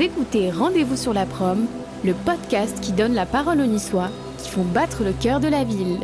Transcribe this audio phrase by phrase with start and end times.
[0.00, 1.66] Écoutez Rendez-vous sur la prom,
[2.04, 5.64] le podcast qui donne la parole aux Niçois qui font battre le cœur de la
[5.64, 5.98] ville.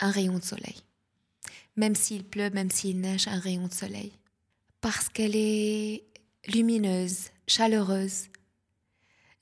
[0.00, 0.76] Un rayon de soleil.
[1.76, 4.12] Même s'il pleut, même s'il neige, un rayon de soleil.
[4.82, 6.04] Parce qu'elle est
[6.46, 8.24] lumineuse, chaleureuse.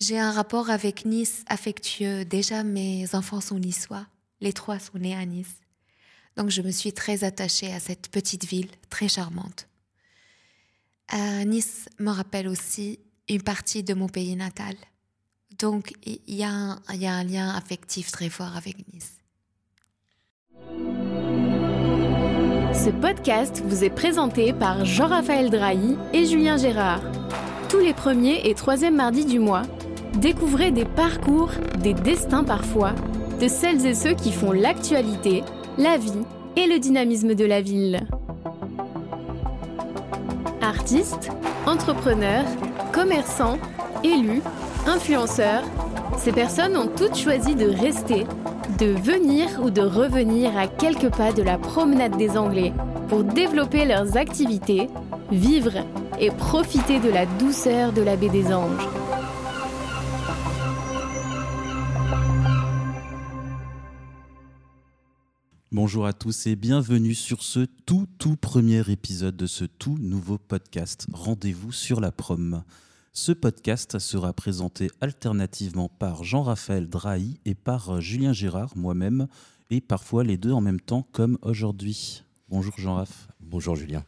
[0.00, 2.24] J'ai un rapport avec Nice affectueux.
[2.24, 4.06] Déjà, mes enfants sont niçois.
[4.40, 5.56] Les trois sont nés à Nice.
[6.36, 9.66] Donc je me suis très attachée à cette petite ville très charmante.
[11.46, 14.74] Nice me rappelle aussi une partie de mon pays natal.
[15.58, 19.12] Donc il y, a un lien affectif très fort avec Nice.
[22.74, 27.00] Ce podcast vous est présenté par Jean-Raphaël Drahi et Julien Gérard.
[27.68, 29.62] Tous les premiers et troisièmes mardis du mois,
[30.20, 32.94] découvrez des parcours, des destins parfois,
[33.40, 35.42] de celles et ceux qui font l'actualité
[35.78, 36.12] la vie
[36.56, 38.06] et le dynamisme de la ville.
[40.66, 41.30] Artistes,
[41.64, 42.44] entrepreneurs,
[42.92, 43.56] commerçants,
[44.02, 44.42] élus,
[44.88, 45.62] influenceurs,
[46.18, 48.26] ces personnes ont toutes choisi de rester,
[48.80, 52.72] de venir ou de revenir à quelques pas de la promenade des Anglais
[53.08, 54.88] pour développer leurs activités,
[55.30, 55.74] vivre
[56.18, 58.95] et profiter de la douceur de la baie des Anges.
[65.72, 70.38] Bonjour à tous et bienvenue sur ce tout tout premier épisode de ce tout nouveau
[70.38, 72.62] podcast Rendez-vous sur la prom.
[73.12, 79.26] Ce podcast sera présenté alternativement par Jean-Raphaël Drahi et par Julien Gérard, moi-même,
[79.70, 82.22] et parfois les deux en même temps comme aujourd'hui.
[82.48, 83.26] Bonjour Jean-Raph.
[83.40, 84.04] Bonjour Julien.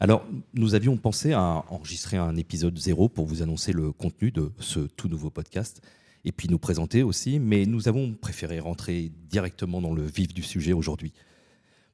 [0.00, 4.50] Alors, nous avions pensé à enregistrer un épisode zéro pour vous annoncer le contenu de
[4.58, 5.82] ce tout nouveau podcast
[6.24, 10.42] et puis nous présenter aussi, mais nous avons préféré rentrer directement dans le vif du
[10.42, 11.12] sujet aujourd'hui.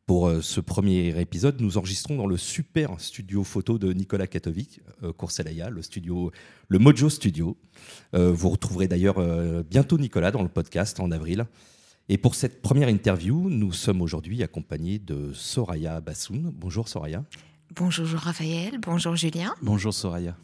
[0.08, 4.80] Pour euh, ce premier épisode, nous enregistrons dans le super studio photo de Nicolas Katovic,
[5.02, 5.12] euh,
[5.70, 6.32] le studio,
[6.68, 7.58] le Mojo Studio.
[8.14, 11.44] Euh, vous retrouverez d'ailleurs euh, bientôt Nicolas dans le podcast en avril.
[12.08, 16.52] Et pour cette première interview, nous sommes aujourd'hui accompagnés de Soraya Bassoun.
[16.54, 17.22] Bonjour Soraya.
[17.76, 19.54] Bonjour Raphaël, bonjour Julien.
[19.60, 20.34] Bonjour Soraya.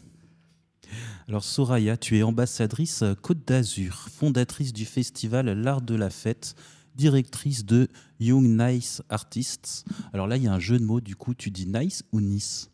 [1.29, 6.55] Alors Soraya, tu es ambassadrice Côte d'Azur, fondatrice du festival L'Art de la Fête,
[6.95, 7.89] directrice de
[8.21, 9.85] Young Nice Artists.
[10.13, 12.21] Alors là, il y a un jeu de mots, du coup, tu dis nice ou
[12.21, 12.71] Nice?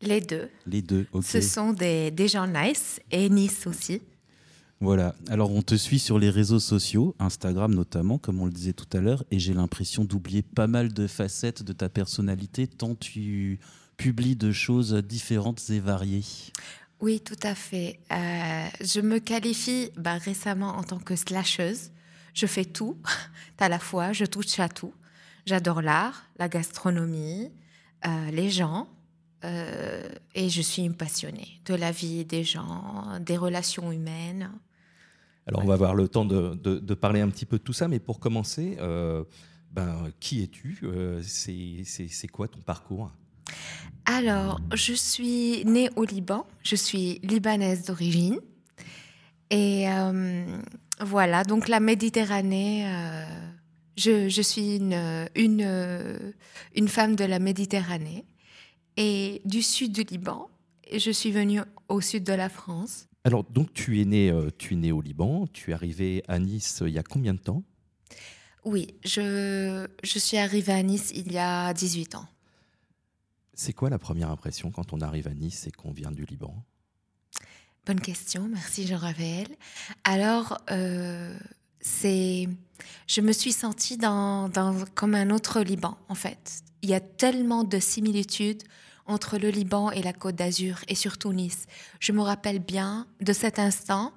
[0.00, 0.48] Les deux.
[0.66, 1.24] Les deux, ok.
[1.24, 4.00] Ce sont des, des gens nice et Nice aussi.
[4.80, 8.74] Voilà, alors on te suit sur les réseaux sociaux, Instagram notamment, comme on le disait
[8.74, 12.94] tout à l'heure, et j'ai l'impression d'oublier pas mal de facettes de ta personnalité, tant
[12.94, 13.60] tu
[13.96, 16.24] publies de choses différentes et variées.
[17.04, 18.00] Oui, tout à fait.
[18.10, 21.90] Euh, je me qualifie bah, récemment en tant que slasheuse.
[22.32, 22.96] Je fais tout
[23.58, 24.94] à la fois, je touche à tout.
[25.44, 27.52] J'adore l'art, la gastronomie,
[28.06, 28.88] euh, les gens,
[29.44, 34.50] euh, et je suis une passionnée de la vie des gens, des relations humaines.
[35.46, 37.98] Alors, on va avoir le temps de, parler un petit peu de tout ça, mais
[37.98, 38.78] pour commencer,
[39.72, 40.80] ben, qui es-tu?
[41.22, 43.10] C'est quoi ton parcours?
[44.06, 48.38] Alors, je suis née au Liban, je suis libanaise d'origine.
[49.50, 50.44] Et euh,
[51.00, 53.24] voilà, donc la Méditerranée, euh,
[53.96, 56.34] je, suis une, une,
[56.74, 58.24] une, femme de la Méditerranée
[58.96, 60.50] et du sud du Liban.
[60.90, 63.08] Et je suis venue au sud de la France.
[63.24, 66.38] Alors, donc tu es née, euh, tu es née au Liban, tu es arrivée à
[66.38, 67.62] Nice il y a combien de temps?
[68.66, 72.26] Oui, je, je suis arrivée à Nice il y a 18 ans.
[73.54, 76.54] C'est quoi la première impression quand on arrive à Nice et qu'on vient du Liban?
[77.86, 79.46] Bonne question, merci Jean-Raphaël.
[80.04, 81.36] Alors, euh,
[81.80, 82.48] c'est,
[83.06, 86.62] je me suis sentie comme un autre Liban, en fait.
[86.82, 88.62] Il y a tellement de similitudes
[89.06, 91.66] entre le Liban et la Côte d'Azur, et surtout Nice.
[92.00, 94.12] Je me rappelle bien de cet instant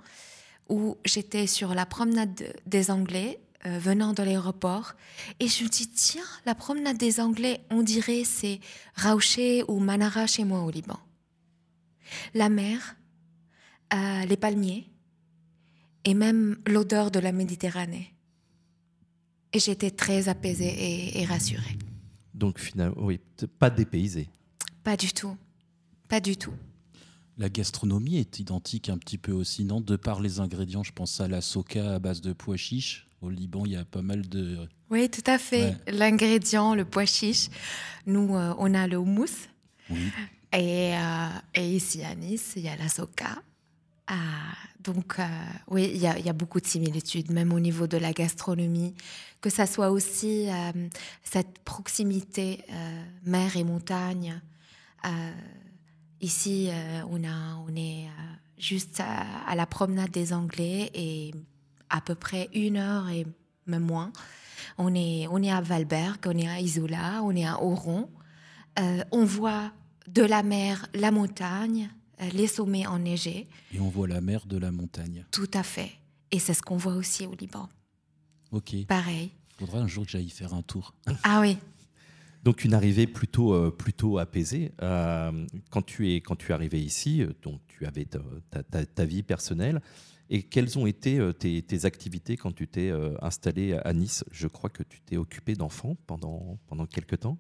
[0.70, 4.94] où j'étais sur la promenade des Anglais euh, venant de l'aéroport.
[5.40, 8.60] Et je me dis, tiens, la promenade des Anglais, on dirait c'est
[8.96, 11.00] Raouché ou Manara chez moi au Liban.
[12.34, 12.96] La mer,
[13.94, 14.88] euh, les palmiers
[16.06, 18.14] et même l'odeur de la Méditerranée.
[19.52, 21.78] Et j'étais très apaisée et, rassurée.
[22.34, 23.20] Donc finalement, oui,
[23.60, 24.30] pas dépaysée.
[24.84, 25.36] Pas du tout.
[26.08, 26.54] Pas du tout.
[27.38, 29.82] La gastronomie est identique un petit peu aussi, non?
[29.82, 33.07] De par les ingrédients, je pense à la soca à base de pois chiches.
[33.22, 34.68] Au Liban, il y a pas mal de.
[34.90, 35.76] Oui, tout à fait.
[35.88, 37.50] L'ingrédient, le pois chiche.
[38.06, 39.48] Nous, euh, on a le houmous.
[40.54, 43.42] Et, euh, et, ici à Nice, il y a la soca.
[44.08, 45.26] Ah, donc, euh,
[45.68, 48.14] oui, il y, a, il y, a, beaucoup de similitudes, même au niveau de la
[48.14, 48.94] gastronomie,
[49.42, 50.48] que ça soit aussi
[51.24, 52.64] cette proximité
[53.26, 54.40] mer et montagne,
[56.20, 56.70] Ici,
[57.12, 58.08] on, a, on est
[58.58, 61.32] juste à, la promenade des Anglais et
[61.90, 63.26] à peu près une heure et
[63.66, 64.12] même moins.
[64.78, 68.10] On est, on est à Valberg, on est à Isola, on est à Oron.
[69.12, 69.72] on voit
[70.08, 71.90] de la mer la montagne,
[72.34, 73.48] les sommets enneigés.
[73.74, 75.26] Et on voit la mer de la montagne.
[75.32, 75.92] Tout à fait.
[76.32, 77.70] Et c'est ce qu'on voit aussi au Liban.
[78.52, 78.76] Ok.
[78.88, 79.32] Pareil.
[79.60, 80.94] Il faudra un jour que j'aille faire un tour.
[81.24, 81.58] Ah oui.
[82.44, 84.72] Donc une arrivée plutôt, euh, plutôt apaisée.
[84.82, 89.06] Euh, quand, tu es, quand tu es arrivé ici, euh, donc tu avais ta, ta,
[89.06, 89.82] vie personnelle.
[90.30, 92.92] Et quelles ont été tes, tes activités quand tu t'es
[93.22, 94.24] installé à Nice?
[94.32, 97.38] Je crois que tu t'es occupé d'enfants pendant, pendant quelques temps.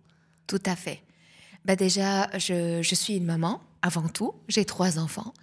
[0.48, 1.04] Tout à fait.
[1.66, 4.36] Bah déjà, je, je suis une maman avant tout.
[4.48, 5.34] J'ai trois enfants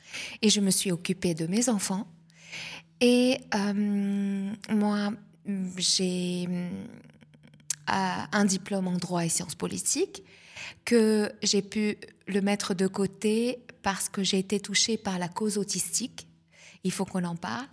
[0.40, 2.06] et je me suis occupée de mes enfants.
[3.00, 3.40] Et
[4.70, 5.12] moi,
[5.76, 6.48] j'ai
[7.86, 10.22] un diplôme en droit et sciences politiques
[10.86, 15.58] que j'ai pu le mettre de côté parce que j'ai été touchée par la cause
[15.58, 16.26] autistique.
[16.84, 17.66] Il faut qu'on en parle.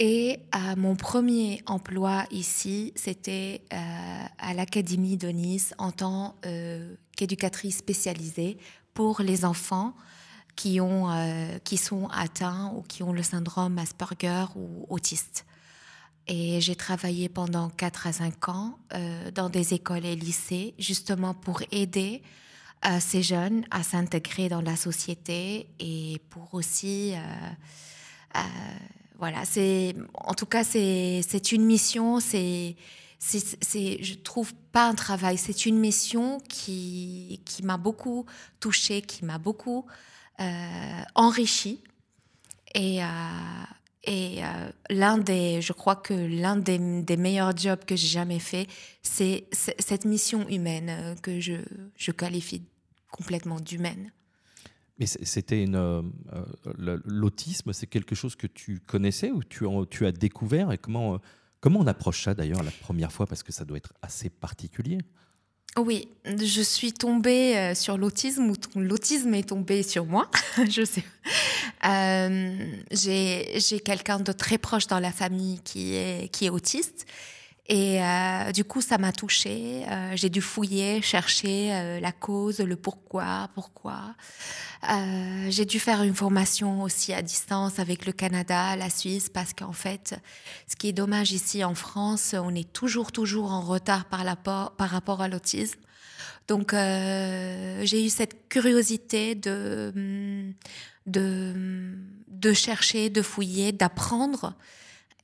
[0.00, 3.76] Et à mon premier emploi ici, c'était euh,
[4.38, 8.58] à l'Académie de Nice en tant euh, qu'éducatrice spécialisée
[8.94, 9.94] pour les enfants
[10.58, 15.46] qui, ont, euh, qui sont atteints ou qui ont le syndrome Asperger ou autiste.
[16.26, 21.32] Et j'ai travaillé pendant 4 à 5 ans euh, dans des écoles et lycées, justement
[21.32, 22.22] pour aider
[22.86, 27.14] euh, ces jeunes à s'intégrer dans la société et pour aussi...
[28.36, 28.40] Euh,
[29.18, 32.76] voilà, c'est en tout cas c'est une mission, c'est
[33.18, 38.26] c'est je trouve pas un travail, c'est une mission qui qui m'a beaucoup
[38.60, 39.86] touchée, qui m'a beaucoup
[41.16, 41.82] enrichie
[42.74, 43.02] et
[44.08, 48.66] et euh, l'un des, je crois que l'un des, meilleurs jobs que j'ai jamais fait,
[49.02, 51.56] c'est cette mission humaine euh, que je,
[51.94, 52.62] je qualifie
[53.10, 54.10] complètement d'humaine.
[54.98, 56.02] Mais c'était une euh,
[57.04, 61.18] l'autisme, c'est quelque chose que tu connaissais ou tu, as découvert et comment
[61.60, 64.98] comment on approche ça d'ailleurs la première fois parce que ça doit être assez particulier?
[65.76, 70.28] Oui, je suis tombée sur l'autisme ou l'autisme est tombé sur moi,
[70.68, 71.04] je sais.
[71.84, 77.06] Euh, j'ai quelqu'un de très proche dans la famille qui est, qui est autiste.
[77.68, 79.84] Et euh, du coup, ça m'a touchée.
[79.90, 84.14] Euh, j'ai dû fouiller, chercher la cause, le pourquoi, pourquoi.
[85.48, 89.72] j'ai dû faire une formation aussi à distance avec le Canada, la Suisse, parce qu'en
[89.72, 90.18] fait,
[90.66, 94.24] ce qui est dommage ici en France, on est toujours, toujours en retard par,
[94.78, 95.78] rapport à l'autisme.
[96.46, 100.54] Donc, j'ai eu cette curiosité de, hum,
[101.04, 101.98] de,
[102.28, 104.54] de chercher, de fouiller, d'apprendre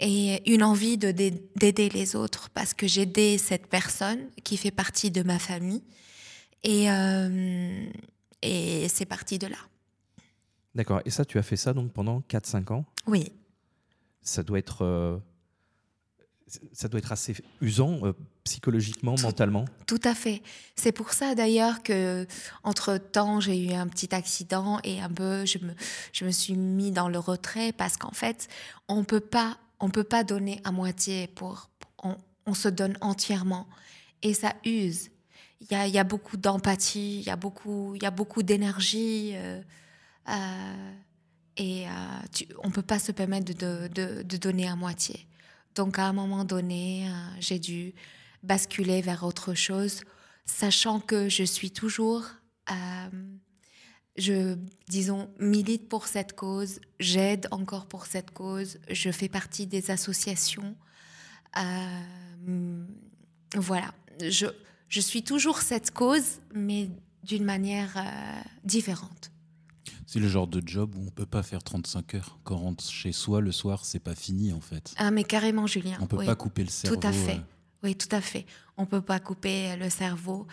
[0.00, 5.22] et une envie d'aider les autres parce que j'aidais cette personne qui fait partie de
[5.22, 5.82] ma famille
[6.62, 7.86] et, euh,
[8.42, 9.58] et c'est parti de là.
[10.74, 11.00] D'accord.
[11.04, 12.84] Et ça, tu as fait ça donc pendant 4-5 ans?
[13.06, 13.30] Oui.
[14.22, 15.18] Ça doit être euh,
[16.72, 18.12] ça doit être assez usant euh,
[18.44, 19.64] psychologiquement, mentalement?
[19.86, 20.42] Tout à fait.
[20.76, 22.26] C'est pour ça d'ailleurs que
[22.62, 25.74] entre temps j'ai eu un petit accident et un peu je me
[26.12, 28.48] je me suis mis dans le retrait parce qu'en fait
[28.88, 31.70] on peut pas on peut pas donner à moitié pour
[32.46, 33.66] on, se donne entièrement
[34.22, 35.10] et ça use.
[35.60, 39.32] Il y a, beaucoup d'empathie, il y a beaucoup y a beaucoup d'énergie.
[39.34, 39.62] Euh,
[40.28, 40.92] euh,
[41.56, 41.86] et
[42.32, 45.26] tu, on peut pas se permettre de, de, donner à moitié.
[45.74, 47.94] Donc à un moment donné, euh, j'ai dû
[48.42, 50.00] basculer vers autre chose,
[50.44, 52.24] sachant que je suis toujours,
[52.70, 52.74] euh,
[54.16, 54.56] je,
[54.88, 60.76] disons, milite pour cette cause, j'aide encore pour cette cause, je fais partie des associations.
[61.56, 62.84] Euh,
[63.56, 64.46] voilà, je,
[64.88, 66.90] je suis toujours cette cause, mais
[67.22, 67.96] d'une manière
[68.64, 69.32] différente.
[70.06, 72.38] C'est le genre de job où on peut pas faire 35 heures.
[72.44, 74.94] Quand on rentre chez soi le soir, c'est pas fini en fait.
[74.96, 75.96] Ah mais carrément Julien.
[76.00, 76.96] On peut pas couper le cerveau.
[76.96, 77.36] Tout à fait.
[77.36, 77.82] Euh.
[77.82, 78.46] Oui, tout à fait.
[78.76, 80.46] On peut pas couper le cerveau.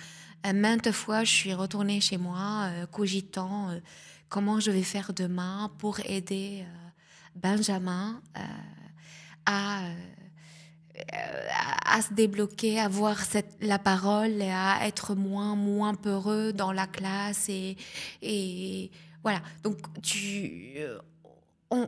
[0.46, 3.70] Euh, maintes fois, je suis retournée chez moi, euh, cogitant
[4.30, 6.66] comment je vais faire demain pour aider
[7.36, 8.22] Benjamin
[9.46, 9.84] à
[12.02, 13.18] se débloquer, à voir
[13.62, 18.92] la parole et à être moins, peureux dans la classe et,
[19.24, 19.42] voilà.
[19.64, 19.78] Donc,
[20.16, 20.98] euh,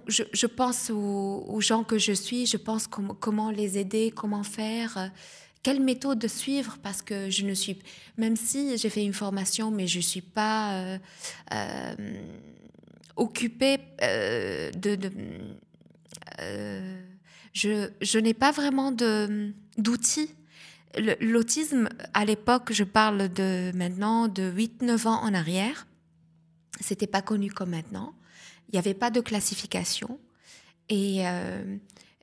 [0.08, 5.08] je, pense aux, gens que je suis, je pense comment les aider, comment faire, euh,
[5.64, 7.80] quelle méthode suivre, parce que je ne suis,
[8.18, 10.98] même si j'ai fait une formation, mais je ne suis pas
[11.54, 11.96] euh,
[13.16, 15.00] occupée de.
[17.54, 20.30] je, je n'ai pas vraiment d'outils.
[21.22, 25.88] L'autisme, à l'époque, je parle de maintenant de 8-9 ans en arrière,
[26.82, 28.14] C'était pas connu comme maintenant.
[28.68, 30.20] Il n'y avait pas de classification.
[30.90, 31.24] Et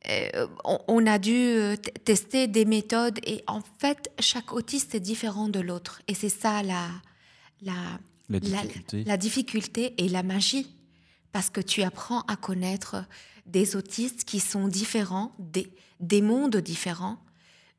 [0.08, 3.18] euh, on, a dû euh, tester des méthodes.
[3.24, 6.00] Et en fait, chaque autiste est différent de l'autre.
[6.08, 6.88] Et c'est ça la,
[7.62, 7.74] la,
[8.28, 9.04] La difficulté.
[9.04, 10.74] la difficulté et la magie.
[11.32, 13.04] Parce que tu apprends à connaître
[13.46, 17.18] des autistes qui sont différents, des, des mondes différents,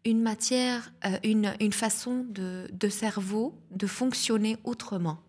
[0.05, 5.19] une matière, euh, une, une façon de, de cerveau de fonctionner autrement.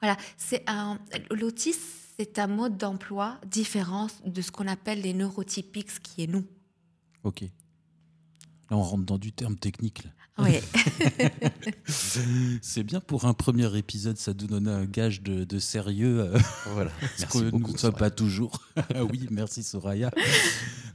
[0.00, 0.98] Voilà, c'est un
[1.30, 1.80] l'autisme,
[2.24, 6.44] c'est un mode d'emploi différent de ce qu'on appelle les neurotypiques, ce qui est nous.
[7.24, 7.40] Ok.
[7.42, 10.04] Là, on rentre dans du terme technique.
[10.04, 10.10] là.
[10.38, 10.56] Oui,
[12.62, 16.20] C'est bien pour un premier épisode, ça nous donne un gage de, de sérieux.
[16.20, 16.38] euh,
[16.72, 16.90] Voilà.
[17.16, 18.58] ce Merci que beaucoup, nous ne sommes pas toujours.
[18.76, 20.10] Ah oui, merci Soraya.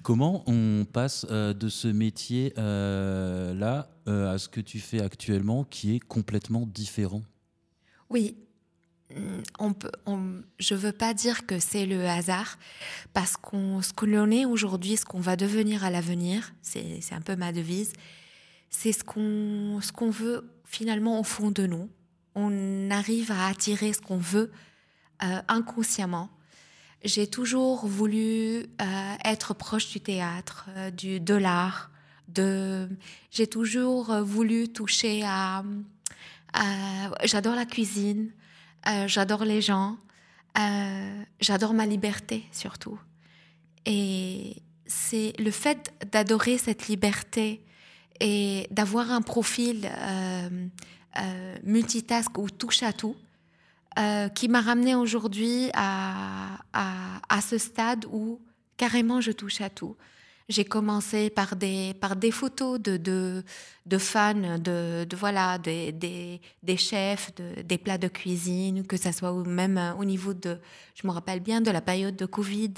[0.01, 5.99] Comment on passe euh, de ce métier-là à ce que tu fais actuellement qui est
[5.99, 7.21] complètement différent?
[8.09, 8.37] Oui.
[9.15, 12.57] Hum, On peut, on- je veux pas dire que c'est le hasard,
[13.13, 17.21] parce qu'on, ce que l'on est aujourd'hui, ce qu'on va devenir à l'avenir, c'est, un
[17.21, 17.93] peu ma devise,
[18.69, 21.89] c'est ce qu'on, ce qu'on veut finalement au fond de nous.
[22.35, 24.51] On arrive à attirer ce qu'on veut
[25.23, 26.29] euh, inconsciemment.
[27.05, 31.91] J'ai toujours voulu euh, être proche du théâtre, euh, du, de l'art.
[32.27, 32.89] De...
[33.31, 35.63] J'ai toujours voulu toucher à-
[37.23, 38.31] J'adore la cuisine,
[38.87, 39.97] euh, j'adore les gens,
[40.57, 42.99] euh, j'adore ma liberté surtout.
[43.85, 47.63] Et c'est le fait d'adorer cette liberté
[48.19, 50.67] et d'avoir un profil euh,
[51.19, 53.15] euh, multitask ou touche à tout
[54.35, 58.39] qui m'a ramené aujourd'hui à, à ce stade où
[58.77, 59.95] carrément je touche à tout.
[60.49, 63.43] J'ai commencé par des, par des photos de, de,
[63.85, 68.95] de fans, de, de voilà, des, des, des chefs, de, des plats de cuisine, que
[68.95, 70.57] ça soit même euh, au niveau de,
[70.95, 72.75] je me rappelle bien de la période de Covid.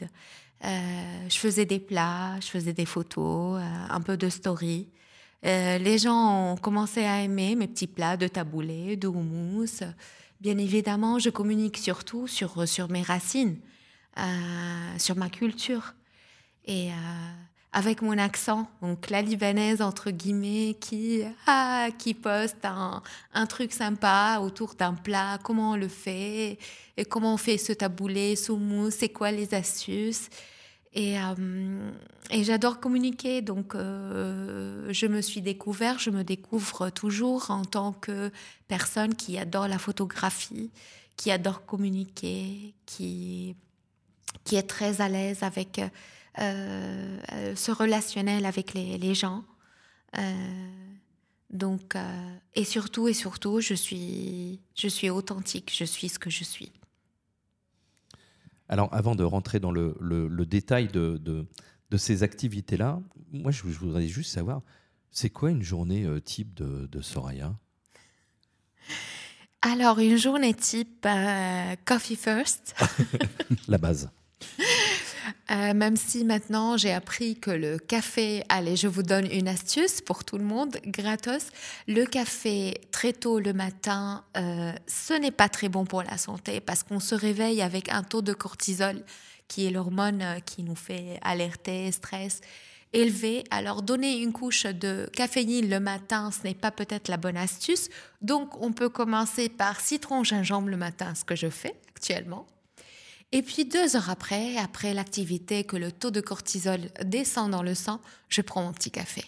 [0.65, 4.89] Euh, je faisais des plats, je faisais des photos, euh, un peu de story.
[5.43, 9.83] Les gens ont commencé à aimer mes petits plats de taboulé, de houmous.
[10.41, 13.57] Bien évidemment, je communique surtout sur, sur mes racines,
[14.97, 15.93] sur ma culture.
[16.65, 16.89] Et
[17.71, 23.73] avec mon accent, donc la libanaise entre guillemets, qui, ah, qui poste un, un truc
[23.73, 26.57] sympa autour d'un plat, comment on le fait,
[26.97, 30.29] et comment on fait ce taboulé, ce houmous, c'est quoi les astuces.
[30.93, 31.91] Et, euh,
[32.31, 37.93] et j'adore communiquer, donc euh, je me suis découvert, je me découvre toujours en tant
[37.93, 38.31] que
[38.67, 40.71] personne qui adore la photographie,
[41.15, 43.55] qui adore communiquer, qui,
[44.43, 45.87] qui est très à l'aise avec euh,
[46.37, 49.43] euh, ce relationnel avec les, les gens.
[50.17, 50.21] Euh,
[51.49, 56.29] donc, euh, et surtout, et surtout, je suis, je suis authentique, je suis ce que
[56.29, 56.71] je suis.
[58.67, 61.47] Alors, avant de rentrer dans le, le- le détail de, de-
[61.89, 64.61] de ces activités-là, moi, je, je voudrais juste savoir,
[65.09, 67.55] c'est quoi une journée euh, type de, de Soraya?
[69.61, 72.75] Alors, une journée type euh, Coffee First.
[73.67, 74.11] La base.
[75.51, 80.01] Euh, même si maintenant j'ai appris que le café, allez, je vous donne une astuce
[80.01, 81.47] pour tout le monde, gratos.
[81.87, 86.59] Le café très tôt le matin, euh, ce n'est pas très bon pour la santé
[86.59, 89.03] parce qu'on se réveille avec un taux de cortisol
[89.47, 92.41] qui est l'hormone euh, qui nous fait alerter, stress
[92.93, 93.43] élevé.
[93.51, 97.89] Alors donner une couche de caféine le matin, ce n'est pas peut-être la bonne astuce.
[98.21, 102.45] Donc on peut commencer par citron gingembre le matin, ce que je fais actuellement.
[103.31, 107.75] Et puis deux heures après, après l'activité, que le taux de cortisol descend dans le
[107.75, 109.23] sang, je prends mon petit café.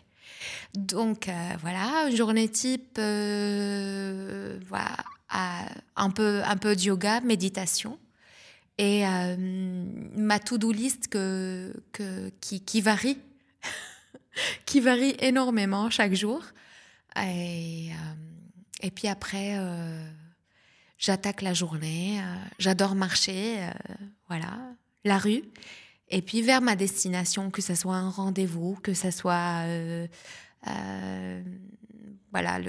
[0.73, 4.97] Donc euh, voilà, journée type, euh, voilà,
[5.95, 7.99] un peu, un peu de yoga, méditation.
[8.77, 9.35] Et euh,
[10.15, 13.19] ma to-do list que, que, qui, varie,
[14.65, 16.41] qui varie énormément chaque jour.
[17.17, 17.91] Et,
[18.83, 19.59] euh, puis après,
[21.01, 22.21] j'attaque la journée.
[22.21, 23.71] euh, J'adore marcher, euh,
[24.29, 24.57] voilà,
[25.03, 25.43] la rue.
[26.07, 30.07] Et puis vers ma destination, que ce soit un rendez-vous, que ce soit euh,
[32.31, 32.59] voilà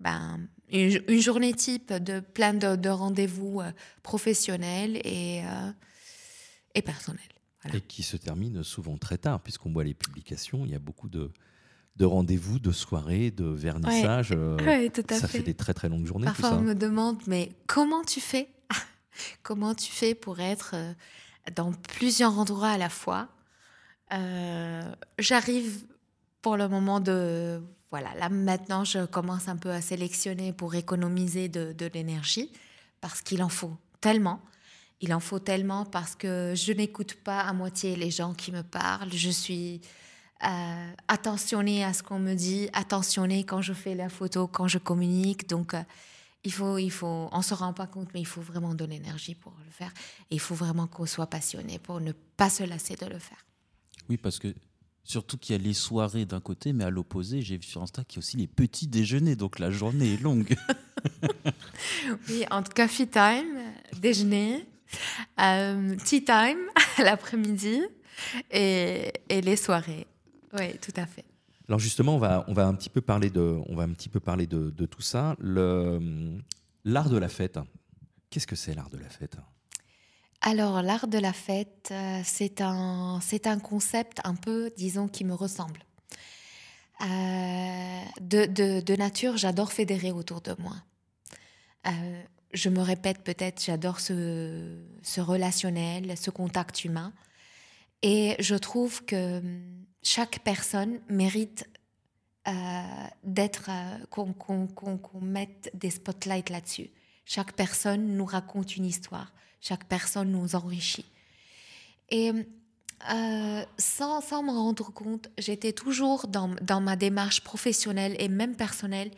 [0.00, 3.60] ben, une, journée type de plein de, de rendez-vous
[4.04, 5.42] professionnels et,
[6.74, 7.20] et personnels.
[7.74, 11.08] Et qui se termine souvent très tard, puisqu'on voit les publications, il y a beaucoup
[11.08, 11.32] de,
[11.98, 14.30] de rendez-vous, de soirées, de vernissages.
[14.32, 15.38] euh, Oui, tout à ça fait.
[15.38, 16.60] fait des très très longues journées, Parfois, tout ça.
[16.60, 18.48] on me demande, mais comment tu fais
[19.42, 20.92] Comment tu fais pour être euh,
[21.56, 23.28] dans plusieurs endroits à la fois
[24.12, 24.82] Euh,
[25.18, 25.84] J'arrive
[26.42, 27.60] pour le moment de...
[27.90, 32.52] Voilà, là maintenant, je commence un peu à sélectionner pour économiser de, de l'énergie,
[33.00, 34.40] parce qu'il en faut tellement.
[35.00, 38.62] Il en faut tellement parce que je n'écoute pas à moitié les gens qui me
[38.62, 39.12] parlent.
[39.12, 39.80] Je suis
[40.44, 44.78] euh, attentionnée à ce qu'on me dit, attentionnée quand je fais la photo, quand je
[44.78, 45.48] communique.
[45.48, 45.82] Donc, euh,
[46.44, 49.34] il faut, il faut, on se rend pas compte, mais il faut vraiment de l'énergie
[49.34, 49.92] pour le faire.
[50.30, 53.44] Et il faut vraiment qu'on soit passionné pour ne pas se lasser de le faire.
[54.08, 54.54] Oui, parce que
[55.02, 58.04] surtout qu'il y a les soirées d'un côté, mais à l'opposé, j'ai vu sur Insta
[58.04, 60.56] qu'il y a aussi les petits déjeuners, donc la journée est longue.
[62.28, 63.58] oui, entre coffee time,
[64.00, 64.66] déjeuner,
[65.40, 66.58] euh, tea time
[66.98, 67.82] l'après-midi
[68.50, 70.06] et, et les soirées.
[70.54, 71.24] Oui, tout à fait.
[71.68, 74.08] Alors justement, on va, on va un petit peu parler de, on va un petit
[74.08, 75.36] peu parler de, de tout ça.
[75.40, 77.58] L'art de la fête.
[78.30, 79.36] Qu'est-ce que c'est l'art de la fête?
[80.40, 85.24] Alors l'art de la fête, euh, c'est un, c'est un concept un peu, disons, qui
[85.24, 85.80] me ressemble.
[87.00, 90.76] Euh, de, de, de, nature, j'adore fédérer autour de moi.
[91.86, 97.12] Euh, je me répète peut-être, j'adore ce, ce relationnel, ce contact humain.
[98.02, 99.42] Et je trouve que
[100.02, 101.68] chaque personne mérite
[102.46, 102.82] euh,
[103.24, 106.90] d'être euh, qu'on mette des spotlights là-dessus.
[107.24, 109.32] Chaque personne nous raconte une histoire.
[109.60, 111.04] Chaque personne nous enrichit.
[112.10, 119.10] Et euh, sans, me rendre compte, j'étais toujours dans, ma démarche professionnelle et même personnelle.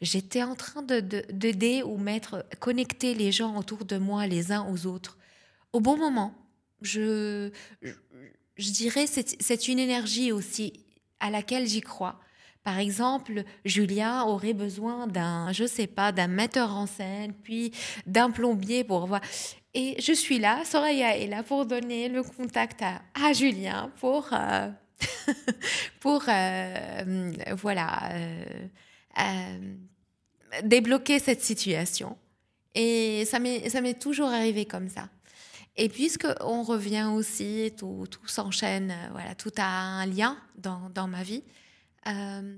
[0.00, 4.66] J'étais en train d'aider de, ou mettre, connecter les gens autour de moi les uns
[4.70, 5.16] aux autres
[5.72, 6.34] au bon moment.
[6.82, 7.50] Je
[8.62, 10.72] dirais, c'est une énergie aussi
[11.20, 12.18] à laquelle j'y crois.
[12.64, 17.70] Par exemple, Julien aurait besoin d'un, je sais pas, d'un metteur en scène, puis
[18.06, 19.20] d'un plombier pour voir.
[19.72, 24.30] Et je suis là, Soraya est là pour donner le contact à, à Julien pour,
[24.32, 24.68] euh,
[26.00, 28.10] pour euh, voilà,
[29.18, 29.58] euh,
[30.64, 32.16] débloquer cette situation.
[32.74, 35.08] Et ça m'est toujours arrivé comme ça.
[35.76, 41.06] Et puisque on revient aussi, tout, tout s'enchaîne, euh, voilà, tout a un lien dans,
[41.06, 41.44] ma vie.
[42.06, 42.56] Euh,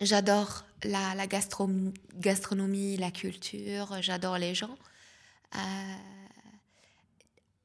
[0.00, 4.76] j'adore la, gastronomie, la culture, j'adore les gens.
[5.56, 5.58] Euh,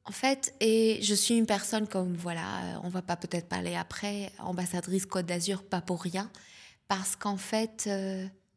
[0.04, 4.32] en fait, et je suis une personne comme, voilà, on va pas peut-être parler après,
[4.38, 6.30] ambassadrice Côte d'Azur, pas pour rien,
[6.88, 7.88] parce qu'en fait,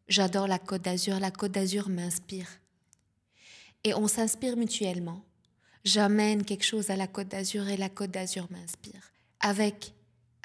[0.08, 2.48] j'adore la Côte d'Azur, la Côte d'Azur m'inspire.
[3.84, 5.26] Et on s'inspire mutuellement
[5.84, 9.12] j'amène quelque chose à la Côte d'Azur et la Côte d'Azur m'inspire.
[9.40, 9.94] Avec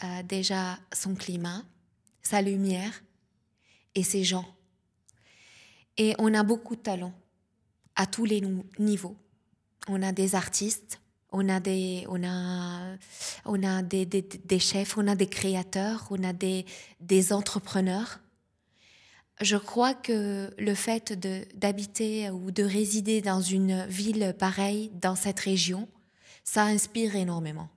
[0.05, 1.63] euh, déjà son climat,
[2.23, 3.03] sa lumière
[3.95, 4.47] et ses gens.
[5.97, 7.15] Et on a beaucoup de talents
[7.95, 8.43] à tous les
[8.79, 9.17] niveaux.
[9.89, 12.97] On a des artistes, on a des, on a,
[13.45, 16.67] on a des, des chefs, on a des créateurs, on a des,
[17.01, 18.21] des entrepreneurs
[19.41, 21.13] je crois que le fait
[21.55, 25.89] d'habiter ou de résider dans une ville pareille, dans cette région,
[26.45, 27.69] ça inspire énormément.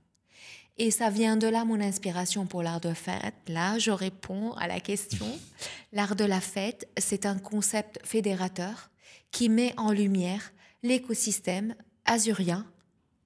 [0.78, 3.36] Et ça vient de là mon inspiration pour l'art de fête.
[3.50, 5.26] Là, je réponds à la question.
[5.91, 8.89] L'art de la fête, c'est un concept fédérateur
[9.32, 12.65] qui met en lumière l'écosystème azurien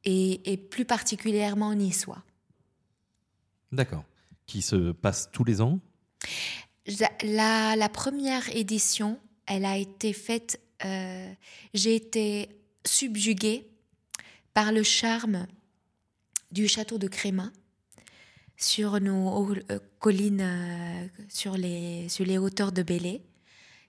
[0.03, 2.23] et, et, plus particulièrement niçois.
[3.71, 4.03] D'accord.
[4.47, 5.79] Qui se passe tous les ans?
[6.85, 11.31] La, première édition, elle a été faite, euh,
[11.73, 12.49] j'ai été
[12.85, 13.67] subjuguée
[14.53, 15.47] par le charme
[16.51, 17.51] du château de Créma
[18.57, 23.23] sur nos euh, collines, euh, sur, les, hauteurs de Bélé,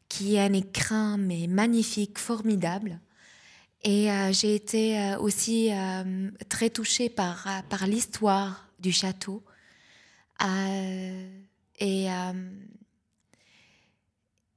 [0.09, 3.01] qui est un écrin mais magnifique, formidable.
[3.87, 5.69] Et j'ai été aussi
[6.49, 9.45] très touchée par, par l'histoire du château.
[11.79, 12.09] et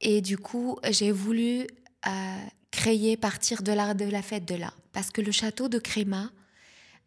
[0.02, 1.68] et du coup, j'ai voulu
[2.08, 2.38] euh,
[2.72, 4.74] créer, partir de l'art de la fête de là.
[4.94, 6.32] Parce que le château de Créma,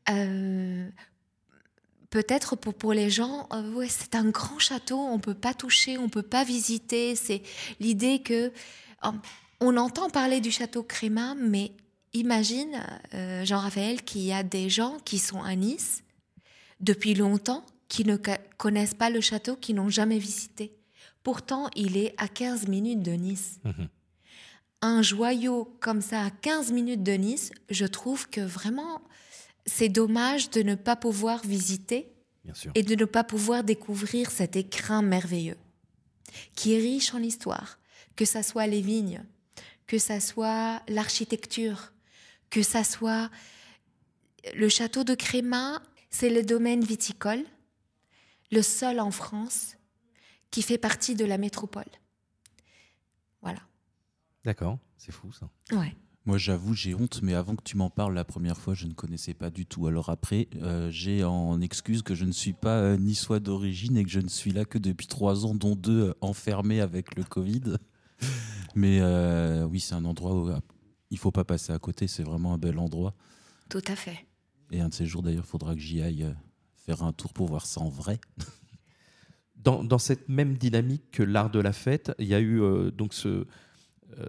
[0.09, 0.89] euh,
[2.11, 5.55] peut-être pour, pour les gens, euh, ouais, c'est un grand château, on ne peut pas
[5.55, 7.15] toucher, on ne peut pas visiter.
[7.15, 7.43] C'est
[7.79, 8.53] l'idée que.
[9.61, 11.73] on entend parler du château Créma, mais
[12.13, 12.83] imagine,
[13.45, 16.03] Jean-Raphaël, qu'il y a des gens qui sont à Nice
[16.81, 18.17] depuis longtemps, qui ne
[18.57, 20.80] connaissent pas le château, qui n'ont jamais visité.
[21.23, 23.61] Pourtant, il est à 15 minutes de Nice.
[23.65, 23.89] Mhm.
[24.83, 29.03] Un joyau comme ça à 15 minutes de Nice, je trouve que vraiment,
[29.67, 32.11] c'est dommage de ne pas pouvoir visiter
[32.75, 35.59] et de ne pas pouvoir découvrir cet écrin merveilleux
[36.55, 37.79] qui est riche en histoire,
[38.17, 39.23] que ça soit les vignes,
[39.87, 41.93] que ça soit l'architecture,
[42.49, 43.31] que ça soit
[44.55, 47.45] le château de Créma, c'est le domaine viticole,
[48.51, 49.77] le seul en France
[50.51, 51.85] qui fait partie de la métropole.
[53.43, 53.61] Voilà.
[54.45, 55.49] D'accord, c'est fou ça.
[55.73, 55.95] Ouais.
[56.27, 58.93] Moi, j'avoue, j'ai honte, mais avant que tu m'en parles la première fois, je ne
[58.93, 59.87] connaissais pas du tout.
[59.87, 64.05] Alors après, euh, j'ai en excuse que je ne suis pas euh, niçois d'origine et
[64.05, 67.25] que je ne suis là que depuis trois ans, dont deux euh, enfermés avec le
[67.25, 67.79] Covid.
[68.75, 70.61] Mais euh, oui, c'est un endroit où ah,
[71.11, 72.07] il faut pas passer à côté.
[72.07, 73.15] C'est vraiment un bel endroit.
[73.71, 74.27] Tout à fait.
[74.71, 76.33] Et un de ces jours, d'ailleurs, il faudra que j'y aille
[76.77, 78.21] faire un tour pour voir ça en vrai.
[79.63, 82.91] Dans, dans cette même dynamique que l'art de la fête, il y a eu euh,
[82.91, 84.27] donc ce euh,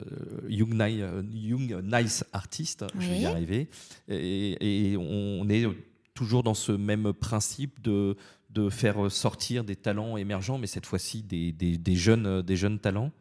[0.50, 3.70] Young, euh, Young Nice Artist, je vais y arriver,
[4.10, 5.65] et, et on est
[6.13, 8.15] toujours dans ce même principe de,
[8.50, 12.80] de faire sortir des talents émergents, mais cette fois-ci des, des- des jeunes, des jeunes
[12.80, 13.12] talents.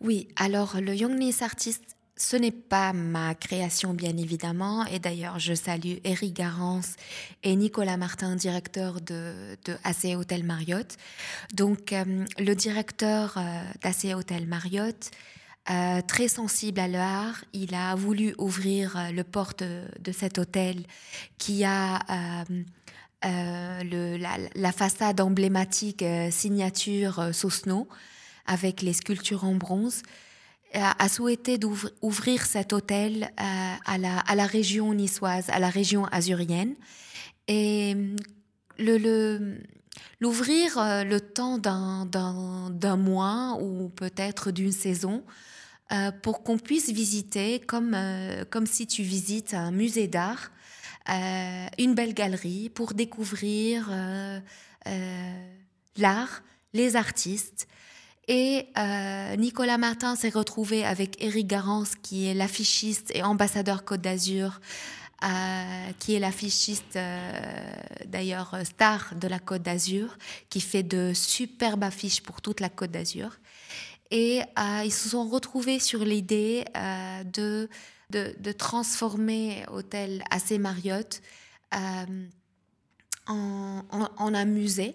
[0.00, 4.86] Oui, alors le Young Nice Artist, ce n'est pas ma création, bien évidemment.
[4.86, 6.94] Et d'ailleurs, je salue Eric Garance
[7.42, 10.96] et Nicolas Martin, directeur de, AC Hotel Marriott.
[11.52, 15.10] Donc, euh, le directeur euh, d'AC Hotel Marriott,
[15.68, 20.76] euh, très sensible à l'art, il a voulu ouvrir euh, le porte de, cet hôtel
[21.38, 22.44] qui a
[23.22, 27.88] la, la façade emblématique signature Sosno
[28.46, 30.02] avec les sculptures en bronze,
[30.74, 31.58] a, a souhaité
[32.02, 36.74] ouvrir cet hôtel euh, à, la, région niçoise, à la région azurienne.
[37.48, 38.16] Et hum,
[38.78, 39.58] le, le-
[40.20, 45.24] l'ouvrir euh, le temps d'un, mois ou peut-être d'une saison
[45.92, 50.50] euh, pour qu'on puisse visiter comme, euh, comme si tu visites un musée d'art,
[51.08, 54.40] euh, une belle galerie pour découvrir euh,
[54.86, 55.46] euh,
[55.96, 57.66] l'art, les artistes.
[58.28, 64.00] Et euh, Nicolas Martin s'est retrouvé avec Éric Garance, qui est l'affichiste et ambassadeur Côte
[64.00, 64.60] d'Azur,
[65.24, 67.72] euh, qui est l'affichiste euh,
[68.06, 70.16] d'ailleurs star de la Côte d'Azur,
[70.50, 73.38] qui fait de superbes affiches pour toute la Côte d'Azur.
[74.10, 74.42] Et
[74.84, 76.66] ils se sont retrouvés sur l'idée
[77.32, 77.66] de,
[78.10, 81.22] de, transformer Hôtel AC Marriott
[81.72, 82.04] en-
[83.88, 84.94] en un musée,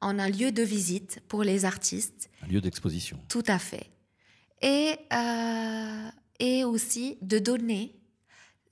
[0.00, 2.30] en un lieu de visite pour les artistes.
[2.42, 3.18] Un lieu d'exposition.
[3.28, 3.90] Tout à fait.
[4.62, 6.08] Et, euh,
[6.38, 7.94] et aussi de donner,